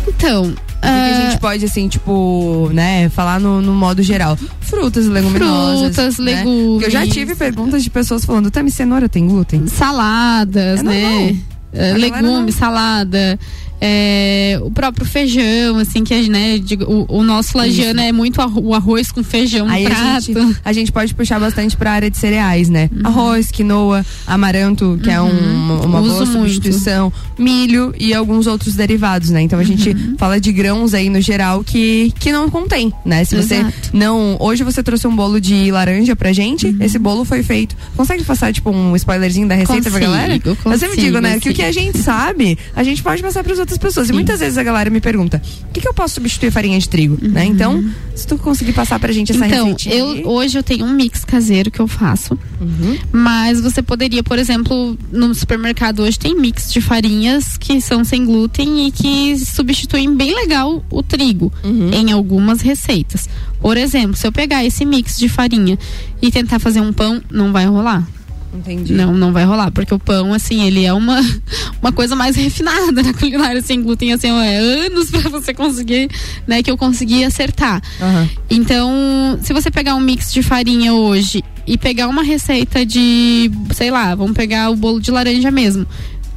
Então, 0.08 0.46
O 0.46 0.50
que 0.50 0.56
a 0.86 1.16
ah, 1.26 1.30
gente 1.30 1.40
pode, 1.40 1.64
assim, 1.64 1.88
tipo, 1.88 2.68
né, 2.74 3.08
falar 3.10 3.38
no, 3.40 3.62
no 3.62 3.72
modo 3.72 4.02
geral? 4.02 4.36
Frutas, 4.60 5.06
leguminosas. 5.06 5.94
Frutas, 5.94 6.18
né? 6.18 6.24
legumes. 6.42 6.70
Porque 6.72 6.86
eu 6.86 6.90
já 6.90 7.06
tive 7.06 7.36
perguntas 7.36 7.84
de 7.84 7.88
pessoas 7.88 8.24
falando, 8.24 8.50
Tami, 8.50 8.70
cenoura 8.70 9.08
tem 9.08 9.26
glúten? 9.28 9.66
saladas, 9.68 10.80
É 10.80 10.82
né? 10.82 11.36
Normal. 11.74 11.86
Eh, 11.86 11.90
A 11.90 11.98
galera 11.98 12.22
legumes, 12.22 12.54
salada. 12.54 13.38
eh, 13.80 14.58
o 14.62 14.70
próprio 14.70 15.04
feijão, 15.04 15.76
assim, 15.78 16.04
que 16.04 16.28
né, 16.28 16.58
digo, 16.58 16.84
o, 16.84 17.18
o 17.18 17.22
nosso 17.22 17.58
lagiano 17.58 18.00
é 18.00 18.12
muito 18.12 18.40
arro- 18.40 18.62
o 18.64 18.74
arroz 18.74 19.10
com 19.12 19.22
feijão 19.22 19.68
Aí 19.68 19.84
no 19.84 19.90
a 19.90 19.94
prato. 19.94 20.22
gente, 20.32 20.56
a 20.64 20.72
gente 20.72 20.92
pode 20.92 21.12
puxar 21.14 21.38
bastante 21.38 21.76
pra 21.76 21.92
área 21.92 22.08
de 22.10 22.16
cereais, 22.16 22.68
né? 22.70 22.88
Arroz, 23.02 23.50
quinoa, 23.50 24.04
amaranto, 24.26 24.98
que 25.02 25.10
é 25.10 25.20
um- 25.20 25.82
uma 25.84 26.00
Uso 26.00 26.12
boa 26.14 26.26
muito. 26.26 26.32
substituição, 26.32 27.12
milho 27.38 27.92
e 27.98 28.14
alguns 28.14 28.46
outros 28.46 28.74
derivados, 28.74 29.28
né? 29.30 29.42
Então 29.42 29.58
a 29.58 29.64
gente 29.64 29.94
fala 30.18 30.40
de 30.40 30.50
grãos 30.52 30.94
aí 30.94 31.10
no 31.10 31.20
geral 31.20 31.62
que, 31.62 32.12
que 32.18 32.32
não 32.32 32.48
contém, 32.48 32.92
né? 33.04 33.24
Se 33.24 33.36
você 33.36 33.56
Exato. 33.56 33.74
não. 33.92 34.36
Hoje 34.40 34.62
você 34.64 34.82
trouxe 34.82 35.06
um 35.06 35.14
bolo 35.14 35.40
de 35.40 35.70
laranja 35.70 36.14
pra 36.16 36.32
gente, 36.32 36.74
esse 36.80 36.98
bolo 36.98 37.24
foi 37.24 37.42
feito. 37.42 37.76
Consegue 37.96 38.24
passar, 38.24 38.52
tipo, 38.52 38.70
um 38.70 38.94
spoilerzinho 38.96 39.46
da 39.48 39.54
receita 39.56 39.90
pra 39.90 40.00
Consigo, 40.00 40.10
galera? 40.12 40.34
Eu 40.36 40.40
sempre 40.54 40.62
consigo, 40.62 40.96
digo, 40.96 41.18
né? 41.20 41.38
Que 41.38 41.50
o 41.50 41.52
sim. 41.52 41.58
Que 41.72 41.78
a 41.78 41.82
gente 41.82 41.98
sabe, 41.98 42.58
a 42.74 42.82
gente 42.84 43.02
pode 43.02 43.22
passar 43.22 43.42
pras 43.44 43.58
outras 43.58 43.78
pessoas. 43.78 44.08
E 44.08 44.12
muitas 44.12 44.40
vezes 44.40 44.56
a 44.58 44.62
galera 44.62 44.90
me 44.90 45.00
pergunta: 45.00 45.40
o 45.68 45.72
que, 45.72 45.80
que 45.80 45.88
eu 45.88 45.94
posso 45.94 46.14
substituir 46.14 46.50
farinha 46.50 46.78
de 46.78 46.88
trigo? 46.88 47.18
Né? 47.20 47.44
Então, 47.44 47.84
se 48.14 48.26
tu 48.26 48.36
conseguir 48.38 48.72
passar 48.72 48.98
pra 48.98 49.12
gente 49.12 49.32
essa 49.32 49.46
Então, 49.46 49.64
receitinha. 49.72 49.94
aí. 49.94 50.20
eu, 50.22 50.28
hoje 50.28 50.58
eu 50.58 50.62
tenho 50.62 50.84
um 50.84 50.92
mix 50.92 51.24
caseiro 51.24 51.70
que 51.70 51.80
eu 51.80 51.86
faço. 51.88 52.38
Uhum. 52.60 52.98
Mas 53.12 53.60
você 53.60 53.82
poderia, 53.82 54.22
por 54.22 54.38
exemplo, 54.38 54.96
no 55.12 55.34
supermercado 55.34 56.00
hoje 56.02 56.18
tem 56.18 56.38
mix 56.38 56.72
de 56.72 56.80
farinhas 56.80 57.56
que 57.58 57.80
são 57.80 58.04
sem 58.04 58.24
glúten 58.24 58.86
e 58.86 58.90
que 58.90 59.38
substituem 59.38 60.14
bem 60.14 60.34
legal 60.34 60.84
o 60.90 61.02
trigo 61.02 61.52
Uhum. 61.62 61.90
em 61.92 62.12
algumas 62.12 62.60
receitas. 62.60 63.28
Por 63.60 63.76
exemplo, 63.76 64.16
se 64.16 64.26
eu 64.26 64.32
pegar 64.32 64.64
esse 64.64 64.84
mix 64.84 65.16
de 65.18 65.28
farinha 65.28 65.78
e 66.20 66.30
tentar 66.30 66.58
fazer 66.58 66.80
um 66.80 66.92
pão, 66.92 67.22
não 67.30 67.50
vai 67.52 67.64
rolar. 67.66 68.06
Entendi. 68.54 68.92
Não, 68.92 69.12
não 69.12 69.32
vai 69.32 69.44
rolar, 69.44 69.70
porque 69.72 69.92
o 69.92 69.98
pão, 69.98 70.32
assim, 70.32 70.64
ele 70.64 70.84
é 70.84 70.92
uma, 70.92 71.20
uma 71.82 71.90
coisa 71.90 72.14
mais 72.14 72.36
refinada 72.36 73.02
na 73.02 73.12
culinária 73.12 73.60
sem 73.60 73.82
glúten, 73.82 74.12
assim, 74.12 74.28
é 74.28 74.56
anos 74.56 75.10
pra 75.12 75.28
você 75.28 75.52
conseguir, 75.52 76.08
né, 76.46 76.62
que 76.62 76.70
eu 76.70 76.76
consegui 76.76 77.24
acertar. 77.24 77.82
Aham. 78.00 78.28
Então, 78.48 79.38
se 79.42 79.52
você 79.52 79.70
pegar 79.70 79.96
um 79.96 80.00
mix 80.00 80.32
de 80.32 80.42
farinha 80.42 80.94
hoje 80.94 81.42
e 81.66 81.76
pegar 81.76 82.08
uma 82.08 82.22
receita 82.22 82.86
de, 82.86 83.50
sei 83.74 83.90
lá, 83.90 84.14
vamos 84.14 84.34
pegar 84.34 84.70
o 84.70 84.76
bolo 84.76 85.00
de 85.00 85.10
laranja 85.10 85.50
mesmo. 85.50 85.86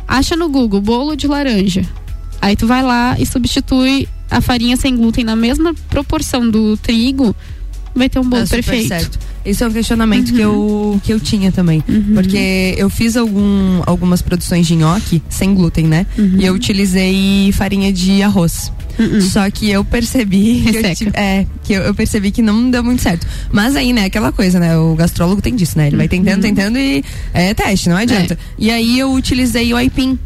Acha 0.07 0.35
no 0.35 0.49
Google 0.49 0.81
bolo 0.81 1.15
de 1.15 1.27
laranja. 1.27 1.85
Aí 2.41 2.55
tu 2.55 2.65
vai 2.65 2.81
lá 2.81 3.15
e 3.19 3.25
substitui 3.25 4.07
a 4.29 4.41
farinha 4.41 4.77
sem 4.77 4.95
glúten 4.95 5.23
na 5.23 5.35
mesma 5.35 5.73
proporção 5.89 6.49
do 6.49 6.77
trigo, 6.77 7.35
vai 7.95 8.09
ter 8.09 8.19
um 8.19 8.29
bolo 8.29 8.45
super 8.45 8.63
perfeito. 8.63 8.87
certo. 8.87 9.19
Esse 9.45 9.63
é 9.63 9.67
um 9.67 9.71
questionamento 9.71 10.33
que, 10.33 10.41
eu, 10.41 10.99
que 11.03 11.13
eu 11.13 11.19
tinha 11.19 11.51
também. 11.51 11.83
Porque 12.13 12.75
eu 12.77 12.89
fiz 12.89 13.15
algum, 13.15 13.81
algumas 13.85 14.21
produções 14.21 14.67
de 14.67 14.75
nhoque 14.75 15.21
sem 15.29 15.53
glúten, 15.53 15.85
né? 15.87 16.05
E 16.37 16.45
eu 16.45 16.53
utilizei 16.53 17.51
farinha 17.53 17.91
de 17.93 18.21
arroz. 18.21 18.71
Só 19.21 19.49
que 19.49 19.69
eu 19.69 19.85
percebi 19.85 20.63
que 20.97 21.05
eu, 21.05 21.11
é, 21.13 21.45
que 21.63 21.73
eu, 21.73 21.81
eu 21.83 21.93
percebi 21.93 22.31
que 22.31 22.41
não 22.41 22.69
deu 22.69 22.83
muito 22.83 23.01
certo. 23.01 23.27
Mas 23.51 23.75
aí, 23.75 23.93
né, 23.93 24.05
aquela 24.05 24.31
coisa, 24.31 24.59
né? 24.59 24.77
O 24.77 24.95
gastrólogo 24.95 25.41
tem 25.41 25.55
disso, 25.55 25.77
né? 25.77 25.87
Ele 25.87 25.97
vai 25.97 26.07
tentando, 26.07 26.41
tentando 26.41 26.77
e 26.77 27.03
é 27.33 27.53
teste, 27.53 27.89
não 27.89 27.97
adianta. 27.97 28.37
E 28.57 28.71
aí 28.71 28.97
eu 28.99 29.11
utilizei 29.13 29.71
o 29.73 29.77
aipim. 29.77 30.17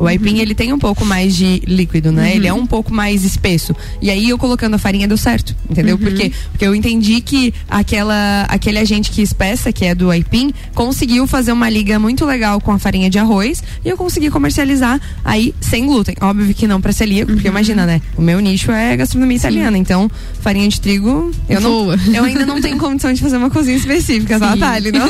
O 0.00 0.06
aipim, 0.06 0.38
ele 0.38 0.54
tem 0.54 0.72
um 0.72 0.78
pouco 0.78 1.04
mais 1.04 1.36
de 1.36 1.62
líquido, 1.66 2.10
né? 2.10 2.34
Ele 2.34 2.46
é 2.46 2.52
um 2.54 2.66
pouco 2.66 2.92
mais 2.92 3.22
espesso. 3.22 3.76
E 4.00 4.10
aí 4.10 4.30
eu 4.30 4.38
colocando 4.38 4.72
a 4.72 4.78
farinha 4.78 5.06
deu 5.06 5.18
certo, 5.18 5.54
entendeu? 5.68 5.98
Por 5.98 6.14
quê? 6.14 6.32
Porque 6.50 6.64
eu 6.64 6.74
entendi 6.74 7.20
que 7.20 7.52
aquela, 7.68 8.46
aquele 8.48 8.78
agente 8.78 9.10
que 9.10 9.20
espessa, 9.20 9.70
que 9.70 9.84
é 9.84 9.94
do 9.94 10.10
aipim, 10.10 10.54
conseguiu 10.74 11.26
fazer 11.26 11.52
uma 11.52 11.68
liga 11.68 11.98
muito 11.98 12.24
legal 12.24 12.58
com 12.62 12.72
a 12.72 12.78
farinha 12.78 13.10
de 13.10 13.18
arroz 13.18 13.62
e 13.84 13.90
eu 13.90 13.96
consegui 13.98 14.30
comercializar 14.30 14.98
aí 15.22 15.54
sem 15.60 15.84
glúten. 15.84 16.14
Óbvio 16.22 16.54
que 16.54 16.66
não 16.66 16.80
pra 16.80 16.92
celíaco, 16.92 17.32
porque 17.32 17.48
imagina, 17.48 17.84
né? 17.84 18.00
O 18.16 18.22
meu 18.22 18.40
nicho 18.40 18.72
é 18.72 18.96
gastronomia 18.96 19.36
italiana, 19.36 19.76
então 19.76 20.10
farinha 20.40 20.66
de 20.66 20.80
trigo, 20.80 21.30
eu 21.46 21.60
não, 21.60 21.70
Voa. 21.70 21.98
eu 22.14 22.24
ainda 22.24 22.46
não 22.46 22.58
tenho 22.58 22.78
condição 22.78 23.12
de 23.12 23.20
fazer 23.20 23.36
uma 23.36 23.50
cozinha 23.50 23.76
específica, 23.76 24.40
tá, 24.40 24.54
Sim. 24.54 24.60
Thali? 24.60 24.92
Não, 24.92 25.06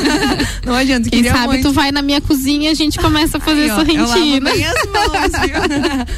não 0.65 0.75
adianta. 0.75 1.09
Quem 1.09 1.23
sabe 1.23 1.47
muito. 1.47 1.69
tu 1.69 1.71
vai 1.71 1.93
na 1.93 2.01
minha 2.01 2.19
cozinha 2.19 2.67
e 2.67 2.71
a 2.71 2.75
gente 2.75 2.99
começa 2.99 3.37
a 3.37 3.39
fazer 3.39 3.61
Aí, 3.61 3.71
ó, 3.71 3.75
sorrentina. 3.75 4.51
Mãos, 4.87 5.31
viu? 5.41 5.61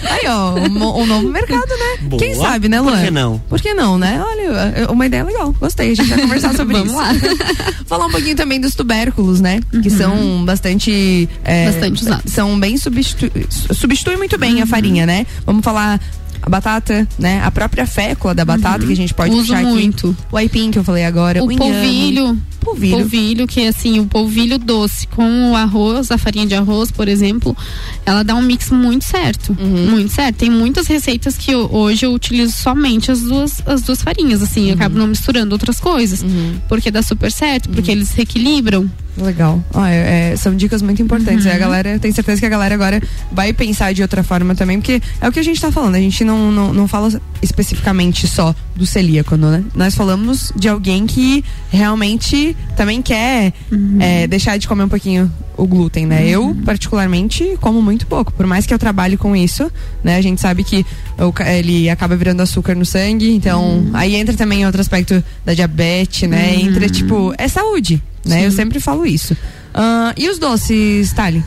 Aí, 0.09 0.27
ó, 0.27 0.53
um, 0.55 1.01
um 1.01 1.05
novo 1.05 1.29
mercado, 1.29 1.67
né? 1.69 1.97
Boa. 2.01 2.19
Quem 2.21 2.35
sabe, 2.35 2.69
né, 2.69 2.77
Por 2.81 2.91
Luan? 2.91 3.03
que 3.03 3.11
não? 3.11 3.39
Por 3.49 3.61
que 3.61 3.73
não, 3.73 3.97
né? 3.97 4.23
Olha, 4.25 4.73
é 4.75 4.85
uma 4.87 5.05
ideia 5.05 5.23
legal. 5.23 5.53
Gostei, 5.59 5.91
a 5.91 5.95
gente 5.95 6.09
vai 6.09 6.21
conversar 6.21 6.53
sobre 6.55 6.73
Vamos 6.77 6.93
isso. 6.93 6.97
lá. 7.01 7.09
Falar 7.85 8.05
um 8.07 8.11
pouquinho 8.11 8.35
também 8.35 8.59
dos 8.59 8.75
tubérculos, 8.75 9.39
né? 9.41 9.59
Que 9.81 9.89
são 9.89 10.43
bastante. 10.45 11.29
é, 11.43 11.65
Bastante 11.71 12.01
usados. 12.01 12.33
São 12.33 12.59
bem 12.59 12.77
substitu... 12.77 13.31
substituem 13.73 14.17
muito 14.17 14.37
bem 14.37 14.61
a 14.61 14.65
farinha, 14.65 15.05
né? 15.05 15.25
Vamos 15.45 15.63
falar 15.63 15.99
a 16.45 16.49
batata, 16.49 17.07
né? 17.17 17.41
A 17.43 17.49
própria 17.49 17.87
fécula 17.87 18.35
da 18.35 18.43
batata 18.43 18.85
que 18.85 18.91
a 18.91 18.95
gente 18.95 19.13
pode 19.13 19.33
Uso 19.33 19.47
puxar 19.53 19.63
muito. 19.63 20.09
aqui. 20.09 20.17
O 20.31 20.37
aipim 20.37 20.71
que 20.71 20.77
eu 20.77 20.83
falei 20.83 21.05
agora. 21.05 21.41
O 21.43 21.49
inhame. 21.49 21.57
polvilho. 21.57 22.37
Polvilho. 22.59 22.97
Polvilho, 22.97 23.47
que 23.47 23.61
é 23.61 23.67
assim, 23.69 23.99
o 23.99 24.05
polvilho 24.05 24.57
doce 24.57 25.05
com 25.07 25.51
o 25.51 25.55
arroz, 25.55 26.11
a 26.11 26.17
farinha 26.17 26.45
de 26.45 26.55
arroz, 26.55 26.91
por 26.91 27.07
exemplo, 27.09 27.55
ela 28.05 28.23
dá 28.23 28.35
um 28.35 28.41
mix 28.41 28.69
muito 28.71 29.03
certo. 29.05 29.55
Uhum. 29.59 29.89
Muito 29.91 30.11
certo. 30.13 30.37
Tem 30.37 30.49
muitas 30.49 30.87
receitas 30.87 31.37
que 31.37 31.51
eu- 31.51 31.69
hoje 31.73 32.05
eu 32.05 32.13
utilizo 32.13 32.53
somente 32.53 33.11
as 33.11 33.21
duas, 33.21 33.61
as 33.65 33.81
duas 33.81 34.01
farinhas, 34.01 34.41
assim, 34.41 34.63
Uhum. 34.63 34.67
eu 34.69 34.73
acabo 34.75 34.97
não 34.97 35.07
misturando 35.07 35.53
outras 35.55 35.79
coisas. 35.79 36.25
Porque 36.69 36.89
dá 36.91 37.01
super 37.01 37.31
certo, 37.31 37.69
porque 37.69 37.91
Uhum. 37.91 37.97
eles 37.97 38.09
se 38.09 38.21
equilibram. 38.21 38.89
Legal. 39.17 39.63
Ó, 39.73 39.85
é- 39.85 40.31
é, 40.31 40.35
são 40.35 40.55
dicas 40.55 40.81
muito 40.81 41.01
importantes. 41.01 41.45
Uhum. 41.45 41.51
A 41.51 41.57
galera, 41.57 41.99
tenho 41.99 42.13
certeza 42.13 42.39
que 42.39 42.45
a 42.45 42.49
galera 42.49 42.73
agora 42.73 43.01
vai 43.31 43.53
pensar 43.53 43.93
de 43.93 44.01
outra 44.01 44.23
forma 44.23 44.55
também, 44.55 44.79
porque 44.79 45.01
é 45.21 45.27
o 45.27 45.31
que 45.31 45.39
a 45.39 45.43
gente 45.43 45.61
tá 45.61 45.71
falando. 45.71 45.95
A 45.95 45.99
gente 45.99 46.23
não, 46.23 46.51
não, 46.51 46.73
não 46.73 46.87
fala 46.87 47.09
especificamente 47.41 48.27
só 48.27 48.55
do 48.75 48.85
celíaco, 48.85 49.35
né? 49.35 49.63
Nós 49.75 49.93
falamos 49.95 50.51
de 50.55 50.67
alguém 50.67 51.05
que 51.05 51.43
realmente 51.69 52.55
também 52.75 53.01
quer 53.01 53.53
Uhum. 53.71 53.97
é, 53.99 54.25
deixar 54.27 54.57
de 54.57 54.67
comer 54.67 54.83
um 54.83 54.89
pouquinho 54.89 55.31
o 55.55 55.67
glúten, 55.67 56.07
né? 56.07 56.27
Eu, 56.27 56.55
particularmente, 56.65 57.55
como 57.61 57.79
muito 57.81 58.07
pouco. 58.07 58.33
Por 58.33 58.47
mais 58.47 58.65
que 58.65 58.73
eu 58.73 58.79
trabalhe 58.79 59.15
com 59.17 59.35
isso, 59.35 59.71
né? 60.03 60.15
A 60.17 60.21
gente 60.21 60.41
sabe 60.41 60.63
que 60.63 60.83
ele 61.55 61.89
acaba 61.89 62.15
virando 62.15 62.41
açúcar 62.41 62.73
no 62.73 62.85
sangue, 62.85 63.29
então 63.31 63.63
Uhum. 63.63 63.91
aí 63.93 64.15
entra 64.15 64.35
também 64.35 64.65
outro 64.65 64.81
aspecto 64.81 65.23
da 65.45 65.53
diabetes, 65.53 66.27
né? 66.27 66.55
Entra, 66.55 66.89
tipo, 66.89 67.33
é 67.37 67.47
saúde, 67.47 68.01
né? 68.25 68.45
Eu 68.45 68.51
sempre 68.51 68.79
falo 68.79 69.05
isso. 69.05 69.35
Ah, 69.73 70.13
e 70.17 70.29
os 70.29 70.37
doces, 70.37 71.11
Thali? 71.13 71.43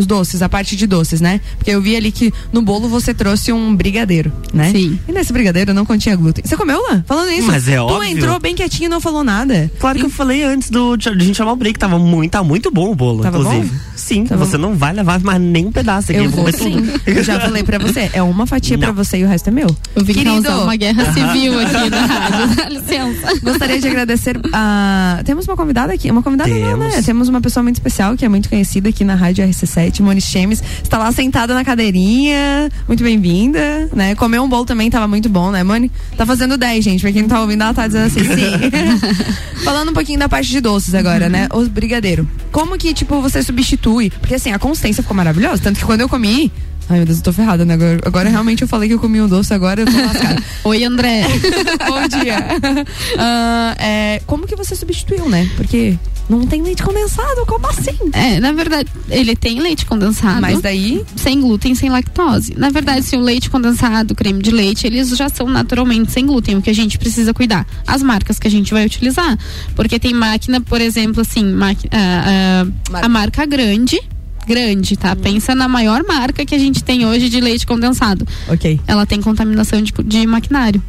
Os 0.00 0.06
doces, 0.06 0.42
a 0.42 0.48
parte 0.48 0.74
de 0.76 0.86
doces, 0.86 1.20
né? 1.20 1.40
Porque 1.58 1.70
eu 1.70 1.80
vi 1.80 1.94
ali 1.94 2.10
que 2.10 2.32
no 2.52 2.62
bolo 2.62 2.88
você 2.88 3.12
trouxe 3.14 3.52
um 3.52 3.74
brigadeiro, 3.76 4.32
né? 4.52 4.70
Sim. 4.70 4.98
E 5.06 5.12
nesse 5.12 5.32
brigadeiro 5.32 5.72
não 5.74 5.84
continha 5.84 6.16
glúten. 6.16 6.42
Você 6.46 6.56
comeu 6.56 6.80
lá? 6.90 7.04
Falando 7.06 7.30
isso. 7.30 7.46
Mas 7.46 7.68
é 7.68 7.76
tu 7.76 7.82
óbvio. 7.84 8.08
entrou 8.10 8.38
bem 8.40 8.54
quietinho 8.54 8.86
e 8.86 8.88
não 8.88 9.00
falou 9.00 9.22
nada. 9.22 9.70
Claro 9.78 9.98
que 9.98 10.04
eu 10.06 10.10
falei 10.10 10.42
antes 10.42 10.70
do, 10.70 10.96
de 10.96 11.08
a 11.08 11.12
gente 11.18 11.36
chamar 11.36 11.52
o 11.52 11.56
break, 11.56 11.78
tava 11.78 11.98
muito, 11.98 12.30
tá 12.32 12.42
muito 12.42 12.70
bom 12.70 12.90
o 12.90 12.94
bolo, 12.94 13.22
Tava 13.22 13.38
inclusive. 13.38 13.66
bom? 13.68 13.74
Sim, 13.94 14.24
Tava 14.24 14.44
você 14.44 14.56
não 14.56 14.74
vai 14.74 14.92
levar 14.94 15.20
mais 15.20 15.40
nem 15.40 15.66
um 15.66 15.72
pedaço 15.72 16.10
aqui. 16.10 16.20
Eu 16.20 16.30
vou 16.30 16.50
sim. 16.52 16.76
Eu 17.06 17.22
já 17.22 17.38
falei 17.38 17.62
pra 17.62 17.78
você, 17.78 18.08
é 18.12 18.22
uma 18.22 18.46
fatia 18.46 18.78
pra 18.78 18.88
Não. 18.88 18.94
você 18.94 19.18
e 19.18 19.24
o 19.24 19.28
resto 19.28 19.48
é 19.48 19.50
meu. 19.52 19.68
Eu 19.94 20.02
vim 20.04 20.14
Querido, 20.14 20.42
causar 20.42 20.62
uma 20.62 20.76
guerra 20.76 21.12
civil 21.12 21.60
aqui 21.60 21.90
na 21.90 22.06
rádio. 22.06 22.56
Dá 22.56 22.68
licença. 22.68 23.40
Gostaria 23.42 23.78
de 23.80 23.86
agradecer 23.86 24.40
a. 24.52 25.20
Temos 25.24 25.46
uma 25.46 25.56
convidada 25.56 25.92
aqui. 25.92 26.10
Uma 26.10 26.22
convidada 26.22 26.48
não, 26.50 26.56
Temos. 26.78 26.94
né? 26.94 27.02
Temos 27.02 27.28
uma 27.28 27.40
pessoa 27.40 27.62
muito 27.62 27.76
especial 27.76 28.16
que 28.16 28.24
é 28.24 28.28
muito 28.28 28.48
conhecida 28.48 28.88
aqui 28.88 29.04
na 29.04 29.14
Rádio 29.14 29.44
RC7, 29.46 29.89
Moni 29.98 30.20
Chemes. 30.20 30.62
Está 30.82 30.98
lá 30.98 31.10
sentada 31.12 31.54
na 31.54 31.64
cadeirinha. 31.64 32.70
Muito 32.86 33.02
bem-vinda, 33.02 33.88
né? 33.92 34.14
Comeu 34.14 34.42
um 34.42 34.48
bolo 34.48 34.64
também, 34.64 34.90
tava 34.90 35.08
muito 35.08 35.28
bom, 35.28 35.50
né, 35.50 35.62
Moni? 35.64 35.90
Tá 36.16 36.24
fazendo 36.24 36.56
10, 36.56 36.84
gente. 36.84 37.00
Pra 37.00 37.12
quem 37.12 37.22
não 37.22 37.28
tá 37.28 37.40
ouvindo, 37.40 37.62
ela 37.62 37.74
tá 37.74 37.86
dizendo 37.86 38.06
assim, 38.06 38.24
sim. 38.24 39.62
Falando 39.64 39.90
um 39.90 39.94
pouquinho 39.94 40.18
da 40.18 40.28
parte 40.28 40.48
de 40.48 40.60
doces 40.60 40.94
agora, 40.94 41.28
né? 41.28 41.48
Os 41.52 41.68
brigadeiro. 41.68 42.28
Como 42.52 42.76
que, 42.78 42.94
tipo, 42.94 43.20
você 43.20 43.42
substitui? 43.42 44.10
Porque 44.10 44.34
assim, 44.34 44.52
a 44.52 44.58
consistência 44.58 45.02
ficou 45.02 45.16
maravilhosa. 45.16 45.62
Tanto 45.62 45.78
que 45.78 45.84
quando 45.84 46.02
eu 46.02 46.08
comi. 46.08 46.52
Ai, 46.90 46.96
meu 46.96 47.06
Deus, 47.06 47.18
eu 47.18 47.24
tô 47.24 47.32
ferrada, 47.32 47.64
né? 47.64 47.74
Agora, 47.74 48.00
agora 48.04 48.28
realmente 48.28 48.62
eu 48.62 48.68
falei 48.68 48.88
que 48.88 48.94
eu 48.94 48.98
comi 48.98 49.20
um 49.22 49.28
doce, 49.28 49.54
agora 49.54 49.82
eu 49.82 49.86
tô 49.86 49.96
lascada. 49.96 50.42
Oi, 50.64 50.82
André. 50.82 51.22
Bom 51.88 52.08
dia. 52.08 52.40
Ah, 53.16 53.76
é, 53.78 54.22
como 54.26 54.46
que 54.46 54.56
você 54.56 54.74
substituiu, 54.74 55.28
né? 55.28 55.48
Porque 55.56 55.96
não 56.28 56.46
tem 56.46 56.62
leite 56.62 56.82
condensado, 56.82 57.44
como 57.46 57.66
assim? 57.66 57.96
É, 58.12 58.40
na 58.40 58.52
verdade, 58.52 58.88
ele 59.08 59.36
tem 59.36 59.60
leite 59.60 59.84
condensado. 59.84 60.40
Mas 60.40 60.60
daí. 60.60 61.04
sem 61.16 61.40
glúten, 61.40 61.74
sem 61.74 61.90
lactose. 61.90 62.54
Na 62.56 62.70
verdade, 62.70 63.04
se 63.04 63.16
o 63.16 63.20
leite 63.20 63.50
condensado, 63.50 64.12
o 64.12 64.14
creme 64.16 64.42
de 64.42 64.50
leite, 64.50 64.86
eles 64.86 65.10
já 65.16 65.28
são 65.28 65.46
naturalmente 65.48 66.10
sem 66.10 66.26
glúten, 66.26 66.56
o 66.56 66.62
que 66.62 66.70
a 66.70 66.74
gente 66.74 66.98
precisa 66.98 67.34
cuidar. 67.34 67.66
As 67.86 68.02
marcas 68.02 68.38
que 68.38 68.48
a 68.48 68.50
gente 68.50 68.72
vai 68.72 68.86
utilizar. 68.86 69.38
Porque 69.76 69.98
tem 69.98 70.14
máquina, 70.14 70.60
por 70.60 70.80
exemplo, 70.80 71.20
assim, 71.20 71.54
ah, 71.92 72.66
Marca. 72.90 73.06
a 73.06 73.08
marca 73.08 73.46
grande, 73.46 74.00
grande, 74.46 74.96
tá? 74.96 75.14
Pensa 75.14 75.54
na 75.54 75.68
maior 75.68 76.02
marca 76.06 76.44
que 76.44 76.54
a 76.54 76.58
gente 76.58 76.82
tem 76.82 77.06
hoje 77.06 77.28
de 77.28 77.40
leite 77.40 77.66
condensado. 77.66 78.26
Ok. 78.48 78.80
Ela 78.86 79.06
tem 79.06 79.20
contaminação 79.20 79.80
de, 79.82 79.92
de 80.04 80.26
maquinário. 80.26 80.82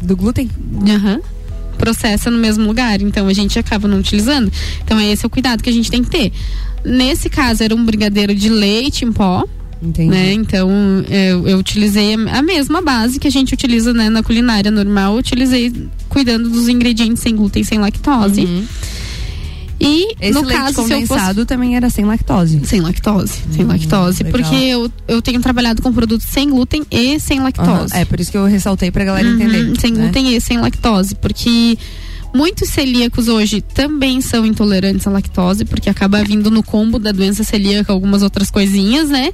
Do 0.00 0.16
glúten? 0.16 0.50
Aham. 0.88 1.20
Processa 1.78 2.30
no 2.30 2.38
mesmo 2.38 2.66
lugar, 2.66 3.00
então 3.00 3.26
a 3.26 3.32
gente 3.32 3.58
acaba 3.58 3.88
não 3.88 3.98
utilizando. 3.98 4.52
Então 4.84 5.00
esse 5.00 5.24
é 5.24 5.26
o 5.26 5.30
cuidado 5.30 5.62
que 5.62 5.70
a 5.70 5.72
gente 5.72 5.90
tem 5.90 6.02
que 6.04 6.10
ter. 6.10 6.32
Nesse 6.84 7.28
caso 7.28 7.62
era 7.62 7.74
um 7.74 7.84
brigadeiro 7.84 8.34
de 8.34 8.48
leite 8.48 9.04
em 9.04 9.12
pó, 9.12 9.44
Entendi. 9.82 10.10
né? 10.10 10.32
Então 10.32 10.70
eu, 11.08 11.48
eu 11.48 11.58
utilizei 11.58 12.14
a, 12.14 12.38
a 12.38 12.42
mesma 12.42 12.80
base 12.82 13.18
que 13.18 13.26
a 13.26 13.30
gente 13.30 13.54
utiliza 13.54 13.92
né, 13.92 14.08
na 14.08 14.22
culinária 14.22 14.70
normal, 14.70 15.16
utilizei 15.16 15.72
cuidando 16.08 16.48
dos 16.50 16.68
ingredientes 16.68 17.22
sem 17.22 17.34
glúten, 17.34 17.64
sem 17.64 17.78
lactose. 17.78 18.44
Uhum. 18.44 18.64
E 19.84 20.14
Esse 20.20 20.32
no 20.32 20.42
leite 20.42 20.58
caso 20.58 20.68
eu 20.68 20.74
fosse 20.84 20.92
condensado 20.94 21.44
também 21.46 21.74
era 21.76 21.90
sem 21.90 22.04
lactose. 22.04 22.60
sem 22.64 22.80
lactose, 22.80 23.34
sem 23.50 23.64
Hum, 23.64 23.68
lactose, 23.68 24.22
legal. 24.22 24.40
porque 24.40 24.54
eu, 24.64 24.92
eu 25.08 25.20
tenho 25.20 25.40
trabalhado 25.40 25.82
com 25.82 25.92
produtos 25.92 26.26
sem 26.28 26.48
glúten 26.48 26.84
e 26.90 27.18
sem 27.18 27.40
lactose. 27.40 27.94
É 27.96 28.04
por 28.04 28.20
isso 28.20 28.30
que 28.30 28.36
eu 28.38 28.44
ressaltei 28.46 28.90
pra 28.90 29.04
galera 29.04 29.28
Uhum, 29.28 29.34
entender. 29.34 29.80
sem 29.80 29.92
né? 29.92 30.04
glúten 30.04 30.36
e 30.36 30.40
sem 30.40 30.58
lactose, 30.58 31.14
porque 31.16 31.76
muitos 32.34 32.68
celíacos 32.68 33.28
hoje 33.28 33.60
também 33.60 34.20
são 34.20 34.46
intolerantes 34.46 35.06
à 35.06 35.10
lactose, 35.10 35.64
porque 35.64 35.90
acaba 35.90 36.22
vindo 36.22 36.50
no 36.50 36.62
combo 36.62 36.98
da 36.98 37.10
doença 37.12 37.42
celíaca 37.42 37.92
algumas 37.92 38.22
outras 38.22 38.50
coisinhas, 38.50 39.08
né? 39.08 39.30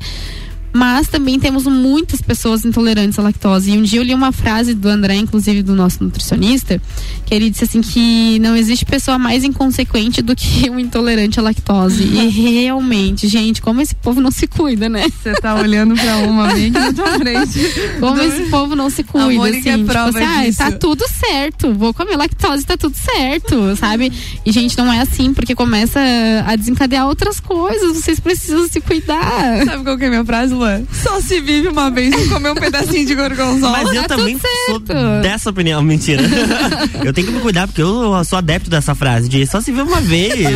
Mas 0.79 1.09
também 1.09 1.41
temos 1.41 1.64
muitas 1.64 2.23
pessoas 2.23 2.64
intolerantes 2.64 3.19
à 3.19 3.23
lactose. 3.23 3.73
E 3.73 3.77
um 3.77 3.83
dia 3.83 3.99
eu 3.99 4.05
li 4.05 4.14
uma 4.14 4.31
frase 4.31 4.75
do 4.75 4.88
André, 4.88 5.17
inclusive 5.17 5.61
do 5.61 5.75
nosso 5.75 6.05
nutricionista, 6.05 6.81
que 7.27 7.35
ele 7.35 7.51
disse 7.51 7.64
assim 7.64 7.81
que 7.81 8.38
não 8.38 8.55
existe 8.55 8.85
pessoa 8.85 9.19
mais 9.19 9.43
inconsequente 9.43 10.23
do 10.23 10.37
que 10.37 10.71
um 10.71 10.79
intolerante 10.79 11.41
à 11.41 11.43
lactose. 11.43 12.05
e 12.05 12.29
realmente, 12.62 13.27
gente, 13.27 13.61
como 13.61 13.81
esse 13.81 13.97
povo 13.97 14.21
não 14.21 14.31
se 14.31 14.47
cuida, 14.47 14.88
né? 14.88 15.05
Você 15.21 15.33
tá 15.33 15.57
olhando 15.57 15.97
pra 15.97 16.19
uma 16.19 16.47
bem 16.55 16.67
aqui 16.67 16.79
na 16.79 16.93
tua 16.93 17.19
frente. 17.19 17.59
Como 17.99 18.23
esse 18.23 18.43
povo 18.45 18.77
não 18.77 18.88
se 18.88 19.03
cuida, 19.03 19.35
Mônica 19.35 19.59
assim, 19.59 19.83
é 19.83 19.85
prova 19.85 20.12
tipo 20.12 20.33
assim, 20.33 20.62
ah, 20.62 20.71
tá 20.71 20.73
tudo 20.73 21.05
certo, 21.09 21.75
vou 21.75 21.93
comer 21.93 22.17
lactose, 22.17 22.64
tá 22.64 22.77
tudo 22.77 22.95
certo, 22.95 23.75
sabe? 23.77 24.12
E 24.47 24.53
gente, 24.53 24.79
não 24.79 24.93
é 24.93 25.01
assim, 25.01 25.35
porque 25.35 25.55
começa 25.55 25.99
a 26.47 26.55
desencadear 26.55 27.09
outras 27.09 27.41
coisas, 27.41 27.97
vocês 27.97 28.21
precisam 28.21 28.69
se 28.69 28.81
cuidar. 28.81 29.64
Sabe 29.64 29.83
qual 29.83 29.99
que 29.99 30.05
é 30.05 30.07
a 30.07 30.11
minha 30.11 30.25
frase, 30.25 30.55
Luan? 30.55 30.67
Só 30.92 31.20
se 31.20 31.40
vive 31.40 31.68
uma 31.68 31.90
vez 31.90 32.14
e 32.14 32.28
comer 32.28 32.50
um 32.50 32.54
pedacinho 32.54 33.07
de 33.07 33.14
gorgonzola. 33.14 33.78
Mas 33.85 33.94
eu 33.94 34.02
tá 34.02 34.16
também 34.16 34.38
sou 34.66 34.78
dessa 35.22 35.50
opinião, 35.50 35.83
mentira. 35.83 36.22
eu 37.04 37.12
tenho 37.12 37.26
que 37.28 37.33
me 37.33 37.40
cuidar 37.40 37.66
porque 37.66 37.83
eu 37.83 38.12
sou 38.24 38.38
adepto 38.38 38.68
dessa 38.70 38.94
frase 38.94 39.28
de 39.28 39.46
só 39.46 39.61
se 39.61 39.70
vê 39.72 39.83
uma 39.83 40.00
vez. 40.00 40.46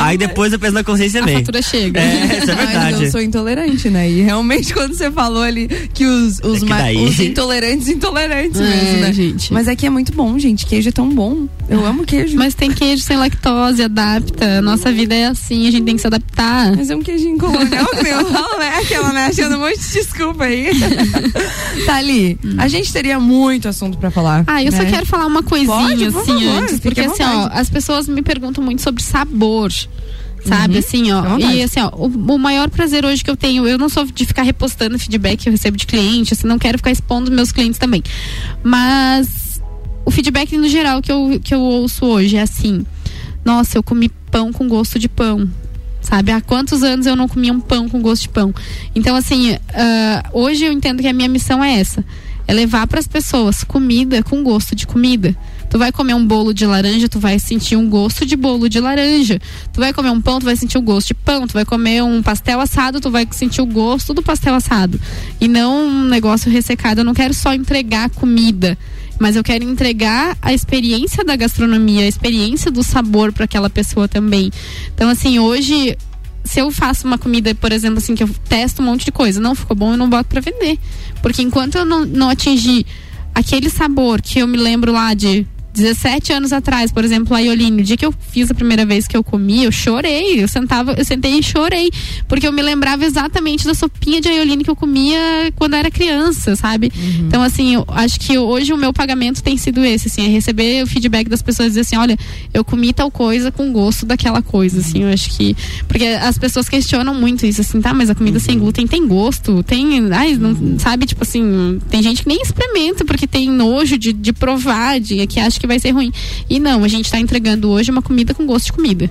Aí 0.00 0.16
depois 0.18 0.52
eu 0.52 0.58
penso 0.58 0.74
na 0.74 0.84
consciência 0.84 1.22
A 1.22 1.26
vem. 1.26 1.36
fatura 1.38 1.62
chega. 1.62 2.00
É, 2.00 2.38
isso 2.42 2.50
é 2.50 2.54
Mas 2.54 2.68
verdade. 2.70 3.04
eu 3.04 3.10
sou 3.10 3.20
intolerante, 3.20 3.90
né? 3.90 4.10
E 4.10 4.22
realmente 4.22 4.72
quando 4.74 4.94
você 4.94 5.10
falou 5.10 5.42
ali 5.42 5.68
que 5.92 6.04
os, 6.06 6.38
os, 6.40 6.56
É 6.62 6.66
que 6.66 6.72
daí- 6.72 7.04
os 7.04 7.18
intolerantes, 7.20 7.88
intolerantes 7.88 8.60
É, 8.60 8.64
mesmo, 8.64 9.00
né? 9.00 9.12
gente. 9.12 9.52
Mas 9.52 9.68
é 9.68 9.76
que 9.76 9.86
é 9.86 9.90
muito 9.90 10.12
bom, 10.12 10.38
gente. 10.38 10.66
Queijo 10.66 10.88
é 10.88 10.92
tão 10.92 11.08
bom. 11.08 11.46
Eu 11.68 11.84
amo 11.86 12.04
queijo. 12.04 12.36
Mas 12.36 12.54
tem 12.54 12.70
queijo 12.70 13.02
sem 13.02 13.16
lactose, 13.16 13.82
adapta. 13.82 14.60
Nossa 14.60 14.92
vida 14.92 15.14
é 15.14 15.26
assim, 15.26 15.66
a 15.66 15.70
gente 15.70 15.84
tem 15.84 15.94
que 15.96 16.00
se 16.00 16.06
adaptar. 16.06 16.74
Mas 16.76 16.90
é 16.90 16.96
um 16.96 17.02
queijinho 17.02 17.38
colonial 17.38 17.86
que 17.86 18.06
eu 18.08 18.24
falo, 18.30 18.58
né? 18.58 18.78
Aquela, 18.80 19.12
né? 19.12 19.26
Achando 19.44 19.56
um 19.56 19.60
monte 19.60 19.78
de 19.80 19.92
desculpa 19.92 20.44
aí. 20.44 20.70
tá 21.86 21.96
ali. 21.96 22.38
A 22.58 22.68
gente 22.68 22.92
teria 22.92 23.18
muito 23.20 23.68
assunto 23.68 23.98
pra 23.98 24.10
falar. 24.10 24.44
Ah, 24.46 24.62
eu 24.62 24.72
só 24.72 24.82
né? 24.82 24.90
quero 24.90 25.06
falar 25.06 25.26
uma 25.26 25.42
coisinha 25.42 25.76
Pode, 25.76 26.10
por 26.10 26.20
assim 26.20 26.44
favor, 26.44 26.62
antes, 26.62 26.80
porque 26.80 27.00
assim, 27.00 27.22
ó, 27.22 27.48
as 27.52 27.68
pessoas 27.70 28.08
me 28.08 28.22
perguntam 28.22 28.62
muito 28.62 28.82
sobre 28.82 29.02
sabor. 29.02 29.70
Sabe, 30.44 30.74
Uhum, 30.74 30.78
assim, 30.80 31.12
ó. 31.12 31.22
vontade. 31.22 31.56
E 31.56 31.62
assim, 31.62 31.80
ó, 31.80 31.88
o, 31.96 32.06
o 32.06 32.38
maior 32.38 32.68
prazer 32.68 33.04
hoje 33.06 33.24
que 33.24 33.30
eu 33.30 33.36
tenho, 33.36 33.66
eu 33.66 33.78
não 33.78 33.88
sou 33.88 34.04
de 34.04 34.26
ficar 34.26 34.42
repostando 34.42 34.98
feedback 34.98 35.38
que 35.38 35.48
eu 35.48 35.52
recebo 35.52 35.74
de 35.74 35.86
cliente, 35.86 36.34
assim, 36.34 36.46
não 36.46 36.58
quero 36.58 36.76
ficar 36.76 36.90
expondo 36.90 37.30
meus 37.32 37.50
clientes 37.50 37.78
também. 37.78 38.02
Mas 38.62 39.62
o 40.04 40.10
feedback 40.10 40.56
no 40.58 40.68
geral 40.68 41.00
que 41.00 41.10
eu, 41.10 41.40
que 41.42 41.54
eu 41.54 41.60
ouço 41.60 42.04
hoje 42.04 42.36
é 42.36 42.42
assim: 42.42 42.84
nossa, 43.42 43.78
eu 43.78 43.82
comi 43.82 44.10
pão 44.30 44.52
com 44.52 44.68
gosto 44.68 44.98
de 44.98 45.08
pão. 45.08 45.48
Sabe, 46.04 46.30
há 46.32 46.40
quantos 46.40 46.82
anos 46.82 47.06
eu 47.06 47.16
não 47.16 47.26
comia 47.26 47.50
um 47.50 47.60
pão 47.60 47.88
com 47.88 48.00
gosto 48.02 48.22
de 48.22 48.28
pão? 48.28 48.54
Então, 48.94 49.16
assim, 49.16 49.56
ah, 49.72 50.28
hoje 50.34 50.64
eu 50.64 50.70
entendo 50.70 51.00
que 51.00 51.08
a 51.08 51.14
minha 51.14 51.28
missão 51.28 51.64
é 51.64 51.80
essa: 51.80 52.04
é 52.46 52.52
levar 52.52 52.86
para 52.86 53.00
as 53.00 53.08
pessoas 53.08 53.64
comida 53.64 54.22
com 54.22 54.42
gosto 54.44 54.74
de 54.76 54.86
comida. 54.86 55.34
Tu 55.70 55.78
vai 55.78 55.90
comer 55.90 56.14
um 56.14 56.24
bolo 56.24 56.52
de 56.52 56.66
laranja, 56.66 57.08
tu 57.08 57.18
vai 57.18 57.38
sentir 57.38 57.74
um 57.74 57.88
gosto 57.88 58.26
de 58.26 58.36
bolo 58.36 58.68
de 58.68 58.78
laranja. 58.78 59.40
Tu 59.72 59.80
vai 59.80 59.94
comer 59.94 60.10
um 60.10 60.20
pão, 60.20 60.38
tu 60.38 60.44
vai 60.44 60.54
sentir 60.56 60.76
o 60.76 60.82
gosto 60.82 61.08
de 61.08 61.14
pão. 61.14 61.46
Tu 61.46 61.54
vai 61.54 61.64
comer 61.64 62.02
um 62.02 62.22
pastel 62.22 62.60
assado, 62.60 63.00
tu 63.00 63.10
vai 63.10 63.26
sentir 63.30 63.62
o 63.62 63.66
gosto 63.66 64.12
do 64.12 64.22
pastel 64.22 64.54
assado. 64.54 65.00
E 65.40 65.48
não 65.48 65.88
um 65.88 66.04
negócio 66.04 66.50
ressecado. 66.50 67.00
Eu 67.00 67.04
não 67.04 67.14
quero 67.14 67.32
só 67.32 67.54
entregar 67.54 68.10
comida, 68.10 68.78
mas 69.24 69.36
eu 69.36 69.42
quero 69.42 69.64
entregar 69.64 70.36
a 70.42 70.52
experiência 70.52 71.24
da 71.24 71.34
gastronomia, 71.34 72.04
a 72.04 72.06
experiência 72.06 72.70
do 72.70 72.82
sabor 72.82 73.32
para 73.32 73.46
aquela 73.46 73.70
pessoa 73.70 74.06
também. 74.06 74.50
Então, 74.94 75.08
assim, 75.08 75.38
hoje 75.38 75.96
se 76.44 76.60
eu 76.60 76.70
faço 76.70 77.06
uma 77.06 77.16
comida, 77.16 77.54
por 77.54 77.72
exemplo, 77.72 77.96
assim, 77.96 78.14
que 78.14 78.22
eu 78.22 78.28
testo 78.46 78.82
um 78.82 78.84
monte 78.84 79.06
de 79.06 79.12
coisa, 79.12 79.40
não 79.40 79.54
ficou 79.54 79.74
bom, 79.74 79.92
eu 79.92 79.96
não 79.96 80.10
boto 80.10 80.28
pra 80.28 80.42
vender. 80.42 80.78
Porque 81.22 81.40
enquanto 81.40 81.76
eu 81.76 81.86
não, 81.86 82.04
não 82.04 82.28
atingir 82.28 82.84
aquele 83.34 83.70
sabor 83.70 84.20
que 84.20 84.40
eu 84.40 84.46
me 84.46 84.58
lembro 84.58 84.92
lá 84.92 85.14
de 85.14 85.46
17 85.74 86.32
anos 86.32 86.52
atrás, 86.52 86.92
por 86.92 87.04
exemplo, 87.04 87.36
a 87.36 87.40
Ioline, 87.40 87.82
o 87.82 87.84
dia 87.84 87.96
que 87.96 88.06
eu 88.06 88.14
fiz 88.30 88.48
a 88.50 88.54
primeira 88.54 88.86
vez 88.86 89.08
que 89.08 89.16
eu 89.16 89.24
comi, 89.24 89.64
eu 89.64 89.72
chorei. 89.72 90.42
Eu 90.42 90.46
sentava, 90.46 90.92
eu 90.92 91.04
sentei 91.04 91.38
e 91.38 91.42
chorei. 91.42 91.90
Porque 92.28 92.46
eu 92.46 92.52
me 92.52 92.62
lembrava 92.62 93.04
exatamente 93.04 93.66
da 93.66 93.74
sopinha 93.74 94.20
de 94.20 94.28
Ioline 94.28 94.62
que 94.62 94.70
eu 94.70 94.76
comia 94.76 95.52
quando 95.56 95.74
eu 95.74 95.80
era 95.80 95.90
criança, 95.90 96.54
sabe? 96.54 96.92
Então, 97.26 97.42
assim, 97.42 97.74
eu 97.74 97.84
acho 97.88 98.20
que 98.20 98.38
hoje 98.38 98.72
o 98.72 98.76
meu 98.76 98.92
pagamento 98.92 99.42
tem 99.42 99.56
sido 99.56 99.84
esse, 99.84 100.06
assim, 100.08 100.24
é 100.24 100.28
receber 100.28 100.84
o 100.84 100.86
feedback 100.86 101.28
das 101.28 101.42
pessoas 101.42 101.66
e 101.66 101.70
dizer 101.70 101.80
assim, 101.80 101.96
olha, 101.96 102.16
eu 102.52 102.64
comi 102.64 102.92
tal 102.92 103.10
coisa 103.10 103.50
com 103.50 103.72
gosto 103.72 104.06
daquela 104.06 104.42
coisa, 104.42 104.78
assim, 104.78 105.02
eu 105.02 105.08
acho 105.08 105.30
que. 105.36 105.56
Porque 105.88 106.04
as 106.04 106.38
pessoas 106.38 106.68
questionam 106.68 107.14
muito 107.14 107.44
isso, 107.44 107.60
assim, 107.60 107.80
tá, 107.80 107.92
mas 107.92 108.08
a 108.08 108.14
comida 108.14 108.38
sem 108.38 108.58
glúten 108.58 108.86
tem 108.86 109.06
gosto, 109.06 109.62
tem. 109.64 109.84
Ai, 110.12 110.36
não, 110.36 110.78
sabe, 110.78 111.06
tipo 111.06 111.24
assim, 111.24 111.80
tem 111.90 112.00
gente 112.00 112.22
que 112.22 112.28
nem 112.28 112.40
experimenta 112.40 113.04
porque 113.04 113.26
tem 113.26 113.50
nojo 113.50 113.98
de, 113.98 114.12
de 114.12 114.32
provar, 114.32 115.00
de, 115.00 115.26
que 115.26 115.40
acha 115.40 115.58
que 115.58 115.63
que 115.64 115.66
vai 115.66 115.78
ser 115.78 115.90
ruim. 115.90 116.12
E 116.48 116.60
não, 116.60 116.84
a 116.84 116.88
gente 116.88 117.10
tá 117.10 117.18
entregando 117.18 117.70
hoje 117.70 117.90
uma 117.90 118.02
comida 118.02 118.34
com 118.34 118.46
gosto 118.46 118.66
de 118.66 118.72
comida. 118.74 119.10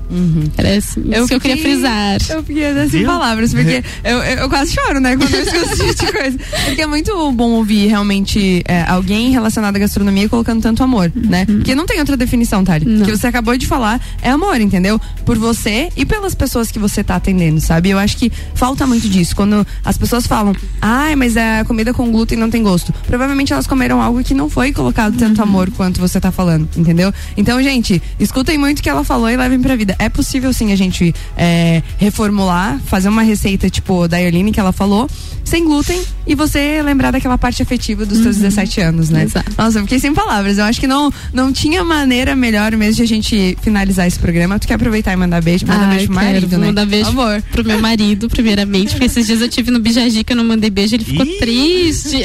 Era 0.56 0.78
assim, 0.78 1.04
isso 1.12 1.28
que 1.28 1.34
eu 1.34 1.42
queria 1.42 1.58
frisar. 1.58 2.18
Eu 2.30 2.44
fiquei 2.44 2.70
até 2.70 2.88
sem 2.88 3.06
palavras, 3.06 3.54
porque 3.54 3.84
eu, 4.04 4.18
eu, 4.20 4.38
eu 4.38 4.50
quase 4.50 4.74
choro, 4.74 5.00
né? 5.00 5.18
Quando 5.18 5.34
eu 5.34 5.44
escuto 5.44 5.74
esse 5.74 5.96
tipo 5.96 6.06
de 6.06 6.12
coisa. 6.12 6.40
Porque 6.66 6.82
é 6.82 6.88
muito 6.88 7.32
bom 7.32 7.52
ouvir 7.52 7.88
realmente 7.88 8.62
é, 8.66 8.84
alguém 8.84 9.32
relacionado 9.32 9.76
à 9.76 9.80
gastronomia 9.80 10.30
colocando 10.30 10.62
tanto 10.62 10.84
amor, 10.84 11.12
né? 11.16 11.46
Porque 11.46 11.74
não 11.74 11.86
tem 11.86 12.00
outra 12.00 12.16
definição, 12.16 12.64
Tari. 12.64 12.86
Não. 12.86 13.06
Que 13.06 13.12
você 13.12 13.28
acabou 13.28 13.58
de 13.58 13.66
falar 13.66 14.00
é 14.22 14.30
amor, 14.30 14.62
entendeu? 14.62 15.02
Por 15.26 15.38
você 15.38 15.90
e 15.98 16.06
pelas 16.06 16.36
pessoas 16.36 16.72
que 16.72 16.78
você 16.78 17.04
tá 17.04 17.16
atendendo, 17.16 17.60
sabe? 17.60 17.90
Eu 17.90 17.98
acho 17.98 18.18
que 18.18 18.32
falta 18.54 18.86
muito 18.86 19.10
disso. 19.10 19.36
Quando 19.36 19.66
as 19.84 19.98
pessoas 19.98 20.28
falam, 20.28 20.56
ai, 20.80 21.16
mas 21.16 21.36
a 21.36 21.66
comida 21.66 21.94
com 21.94 22.12
glúten 22.12 22.38
não 22.38 22.50
tem 22.50 22.62
gosto. 22.62 22.94
Provavelmente 23.08 23.52
elas 23.52 23.66
comeram 23.66 24.02
algo 24.02 24.24
que 24.24 24.34
não 24.34 24.50
foi 24.50 24.72
colocado 24.72 25.18
tanto 25.18 25.42
amor 25.42 25.72
quanto 25.72 26.00
você 26.00 26.20
tá 26.20 26.32
falando, 26.32 26.43
entendeu? 26.78 27.14
Então, 27.38 27.62
gente, 27.62 28.02
escutem 28.20 28.58
muito 28.58 28.80
o 28.80 28.84
que 28.84 28.90
ela 28.90 29.04
falou 29.04 29.30
e 29.30 29.38
levem 29.38 29.60
pra 29.62 29.76
vida. 29.76 29.96
É 30.00 30.10
possível 30.10 30.52
sim 30.54 30.72
a 30.72 30.76
gente 30.76 31.14
é, 31.38 31.82
reformular, 31.98 32.80
fazer 32.86 33.10
uma 33.10 33.22
receita 33.24 33.70
tipo 33.70 34.08
da 34.08 34.22
Erline 34.22 34.52
que 34.52 34.60
ela 34.60 34.72
falou, 34.72 35.10
sem 35.44 35.66
glúten 35.66 36.02
e 36.26 36.36
você 36.36 36.82
lembrar 36.82 37.12
daquela 37.12 37.38
parte 37.38 37.62
afetiva 37.62 38.06
dos 38.06 38.20
seus 38.20 38.38
17 38.38 38.82
anos, 38.82 39.10
né? 39.10 39.24
Exato. 39.24 39.52
Nossa, 39.58 39.78
eu 39.80 39.84
fiquei 39.84 40.00
sem 40.00 40.14
palavras. 40.14 40.58
Eu 40.58 40.64
acho 40.66 40.80
que 40.80 40.88
não, 40.88 41.12
não 41.34 41.52
tinha 41.52 41.84
maneira 41.84 42.36
melhor 42.36 42.72
mesmo 42.78 42.96
de 42.96 43.02
a 43.04 43.08
gente 43.08 43.58
finalizar 43.62 44.08
esse 44.08 44.18
programa. 44.18 44.58
Tu 44.58 44.68
quer 44.68 44.76
aproveitar 44.76 45.12
e 45.14 45.16
mandar 45.16 45.42
beijo? 45.42 45.66
Manda 45.68 45.86
Ai, 45.86 45.90
beijo 45.96 46.06
pro 46.08 46.16
marido, 46.16 46.58
né? 46.58 46.68
mandar 46.68 46.86
beijo 46.86 47.12
Por 47.12 47.16
favor. 47.16 47.42
pro 47.52 47.66
meu 47.66 47.80
marido, 47.82 48.30
primeiramente, 48.30 48.92
porque 48.92 49.06
esses 49.06 49.26
dias 49.28 49.42
eu 49.42 49.50
tive 49.50 49.70
no 49.72 49.80
Bijagica, 49.80 50.32
eu 50.34 50.38
não 50.38 50.46
mandei 50.46 50.70
beijo, 50.70 50.96
ele 50.96 51.04
ficou 51.04 51.26
Ih. 51.26 51.38
triste. 51.40 52.24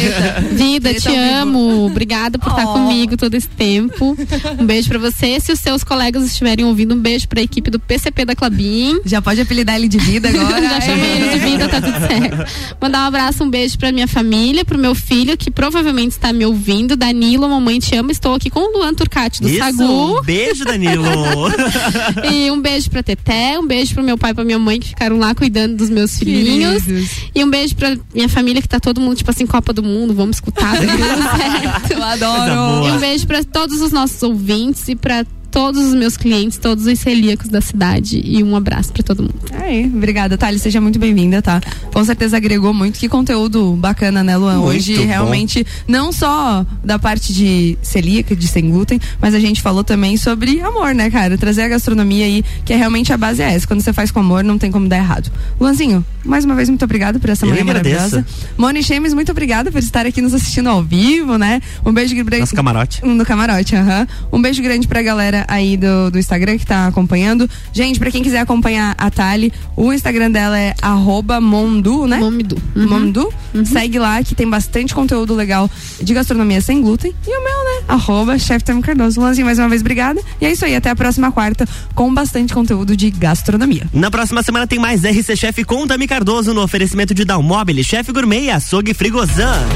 Vida, 0.52 0.94
te 0.94 1.08
amo. 1.14 1.86
Obrigada 1.86 2.38
por 2.38 2.50
estar 2.50 2.64
Oh. 2.66 2.72
comigo 2.72 3.16
todo 3.16 3.35
esse 3.36 3.48
tempo. 3.48 4.16
Um 4.58 4.64
beijo 4.66 4.88
pra 4.88 4.98
você. 4.98 5.38
Se 5.40 5.52
os 5.52 5.60
seus 5.60 5.84
colegas 5.84 6.24
estiverem 6.24 6.64
ouvindo, 6.64 6.94
um 6.94 6.98
beijo 7.00 7.28
pra 7.28 7.40
equipe 7.40 7.70
do 7.70 7.78
PCP 7.78 8.24
da 8.24 8.34
Clabin. 8.34 9.00
Já 9.04 9.20
pode 9.22 9.40
apelidar 9.40 9.76
ele 9.76 9.88
de 9.88 9.98
vida 9.98 10.28
agora. 10.28 10.62
Já 10.68 10.80
chamei 10.80 11.10
ele 11.12 11.28
de 11.30 11.38
vida, 11.38 11.68
tá 11.68 11.80
tudo 11.80 11.98
certo. 12.06 12.76
Mandar 12.80 13.04
um 13.04 13.06
abraço, 13.08 13.44
um 13.44 13.50
beijo 13.50 13.78
pra 13.78 13.92
minha 13.92 14.08
família, 14.08 14.64
pro 14.64 14.78
meu 14.78 14.94
filho, 14.94 15.36
que 15.36 15.50
provavelmente 15.50 16.12
está 16.12 16.32
me 16.32 16.44
ouvindo. 16.44 16.96
Danilo, 16.96 17.48
mamãe 17.48 17.78
te 17.78 17.94
ama. 17.96 18.10
Estou 18.12 18.34
aqui 18.34 18.50
com 18.50 18.60
o 18.60 18.78
Luan 18.78 18.94
Turcati 18.94 19.40
do 19.42 19.48
Isso, 19.48 19.58
Sagu. 19.58 20.18
um 20.18 20.22
beijo, 20.22 20.64
Danilo. 20.64 21.04
E 22.32 22.50
um 22.50 22.60
beijo 22.60 22.90
pra 22.90 23.02
Teté, 23.02 23.58
um 23.58 23.66
beijo 23.66 23.94
pro 23.94 24.02
meu 24.02 24.16
pai 24.18 24.30
e 24.30 24.34
pra 24.34 24.44
minha 24.44 24.58
mãe 24.58 24.78
que 24.80 24.88
ficaram 24.88 25.18
lá 25.18 25.34
cuidando 25.34 25.76
dos 25.76 25.90
meus 25.90 26.18
filhinhos. 26.18 26.82
Queridos. 26.82 27.10
E 27.34 27.44
um 27.44 27.50
beijo 27.50 27.74
pra 27.76 27.96
minha 28.14 28.28
família 28.28 28.60
que 28.62 28.68
tá 28.68 28.80
todo 28.80 29.00
mundo, 29.00 29.16
tipo 29.16 29.30
assim, 29.30 29.46
Copa 29.46 29.72
do 29.72 29.82
Mundo, 29.82 30.14
vamos 30.14 30.36
escutar. 30.36 30.72
tá 30.72 30.78
tudo 30.78 30.86
certo. 31.36 31.92
Eu 31.92 32.02
adoro. 32.02 32.88
E 32.88 32.90
um 32.92 32.98
beijo 32.98 33.25
pra 33.26 33.44
todos 33.44 33.80
os 33.80 33.92
nossos 33.92 34.22
ouvintes 34.22 34.88
e 34.88 34.94
pra 34.94 35.24
todos 35.56 35.86
os 35.86 35.94
meus 35.94 36.18
clientes, 36.18 36.58
todos 36.58 36.84
os 36.84 36.98
celíacos 36.98 37.48
da 37.48 37.62
cidade. 37.62 38.20
E 38.22 38.42
um 38.44 38.54
abraço 38.54 38.92
pra 38.92 39.02
todo 39.02 39.22
mundo. 39.22 39.34
Aí, 39.54 39.86
obrigada, 39.86 40.36
Thali. 40.36 40.58
Seja 40.58 40.82
muito 40.82 40.98
bem-vinda, 40.98 41.40
tá? 41.40 41.62
Com 41.94 42.04
certeza 42.04 42.36
agregou 42.36 42.74
muito. 42.74 42.98
Que 42.98 43.08
conteúdo 43.08 43.72
bacana, 43.72 44.22
né, 44.22 44.36
Luan? 44.36 44.58
Muito 44.58 44.76
Hoje, 44.76 44.98
bom. 44.98 45.06
realmente, 45.06 45.66
não 45.88 46.12
só 46.12 46.62
da 46.84 46.98
parte 46.98 47.32
de 47.32 47.78
celíaca, 47.80 48.36
de 48.36 48.46
sem 48.46 48.68
glúten, 48.68 49.00
mas 49.18 49.34
a 49.34 49.40
gente 49.40 49.62
falou 49.62 49.82
também 49.82 50.18
sobre 50.18 50.60
amor, 50.60 50.94
né, 50.94 51.08
cara? 51.08 51.38
Trazer 51.38 51.62
a 51.62 51.68
gastronomia 51.68 52.26
aí, 52.26 52.44
que 52.62 52.74
é 52.74 52.76
realmente 52.76 53.10
a 53.14 53.16
base 53.16 53.40
é 53.40 53.54
essa. 53.54 53.66
Quando 53.66 53.80
você 53.80 53.94
faz 53.94 54.10
com 54.10 54.20
amor, 54.20 54.44
não 54.44 54.58
tem 54.58 54.70
como 54.70 54.86
dar 54.86 54.98
errado. 54.98 55.32
Luanzinho, 55.58 56.04
mais 56.22 56.44
uma 56.44 56.54
vez, 56.54 56.68
muito 56.68 56.84
obrigado 56.84 57.18
por 57.18 57.30
essa 57.30 57.46
Eu 57.46 57.50
manhã 57.50 57.62
agradeço. 57.62 57.96
maravilhosa. 57.96 58.26
Moni 58.58 58.82
Chemes, 58.82 59.14
muito 59.14 59.32
obrigada 59.32 59.72
por 59.72 59.78
estar 59.78 60.04
aqui 60.04 60.20
nos 60.20 60.34
assistindo 60.34 60.68
ao 60.68 60.82
vivo, 60.82 61.38
né? 61.38 61.62
Um 61.82 61.94
beijo 61.94 62.14
grande. 62.14 62.40
Nosso 62.40 62.54
camarote. 62.54 63.02
No 63.06 63.24
camarote, 63.24 63.74
aham. 63.74 64.06
Um 64.30 64.42
beijo 64.42 64.62
grande 64.62 64.86
pra 64.86 65.00
galera 65.00 65.45
aí 65.48 65.76
do, 65.76 66.10
do 66.10 66.18
Instagram 66.18 66.58
que 66.58 66.66
tá 66.66 66.86
acompanhando. 66.86 67.48
Gente, 67.72 67.98
pra 67.98 68.10
quem 68.10 68.22
quiser 68.22 68.40
acompanhar 68.40 68.94
a 68.98 69.10
Thali, 69.10 69.52
o 69.76 69.92
Instagram 69.92 70.30
dela 70.30 70.58
é 70.58 70.74
arroba 70.80 71.40
mondu, 71.40 72.06
né? 72.06 72.18
Momidu. 72.18 72.56
Mondu. 72.74 73.32
Segue 73.64 73.98
lá 73.98 74.22
que 74.22 74.34
tem 74.34 74.48
bastante 74.48 74.94
conteúdo 74.94 75.34
legal 75.34 75.70
de 76.00 76.14
gastronomia 76.14 76.60
sem 76.60 76.80
glúten. 76.80 77.14
E 77.26 77.30
o 77.30 77.44
meu, 77.44 77.64
né? 77.64 77.84
Arroba 77.88 78.38
Chef 78.38 78.62
Cardoso. 78.82 79.20
Luanzinho, 79.20 79.46
mais 79.46 79.58
uma 79.58 79.68
vez, 79.68 79.80
obrigada. 79.80 80.20
E 80.40 80.46
é 80.46 80.52
isso 80.52 80.64
aí, 80.64 80.74
até 80.74 80.90
a 80.90 80.96
próxima 80.96 81.30
quarta 81.30 81.66
com 81.94 82.12
bastante 82.12 82.52
conteúdo 82.52 82.96
de 82.96 83.10
gastronomia. 83.10 83.86
Na 83.92 84.10
próxima 84.10 84.42
semana 84.42 84.66
tem 84.66 84.78
mais 84.78 85.02
RC 85.04 85.36
Chef 85.36 85.64
com 85.64 85.86
Tami 85.86 86.06
Cardoso 86.06 86.52
no 86.52 86.62
oferecimento 86.62 87.14
de 87.14 87.24
Dalmobile, 87.24 87.84
Chef 87.84 88.10
Gourmet 88.12 88.44
e 88.44 88.50
Açougue 88.50 88.94
Frigozan. 88.94 89.66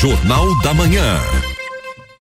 Jornal 0.00 0.58
da 0.62 0.74
Manhã. 0.74 1.41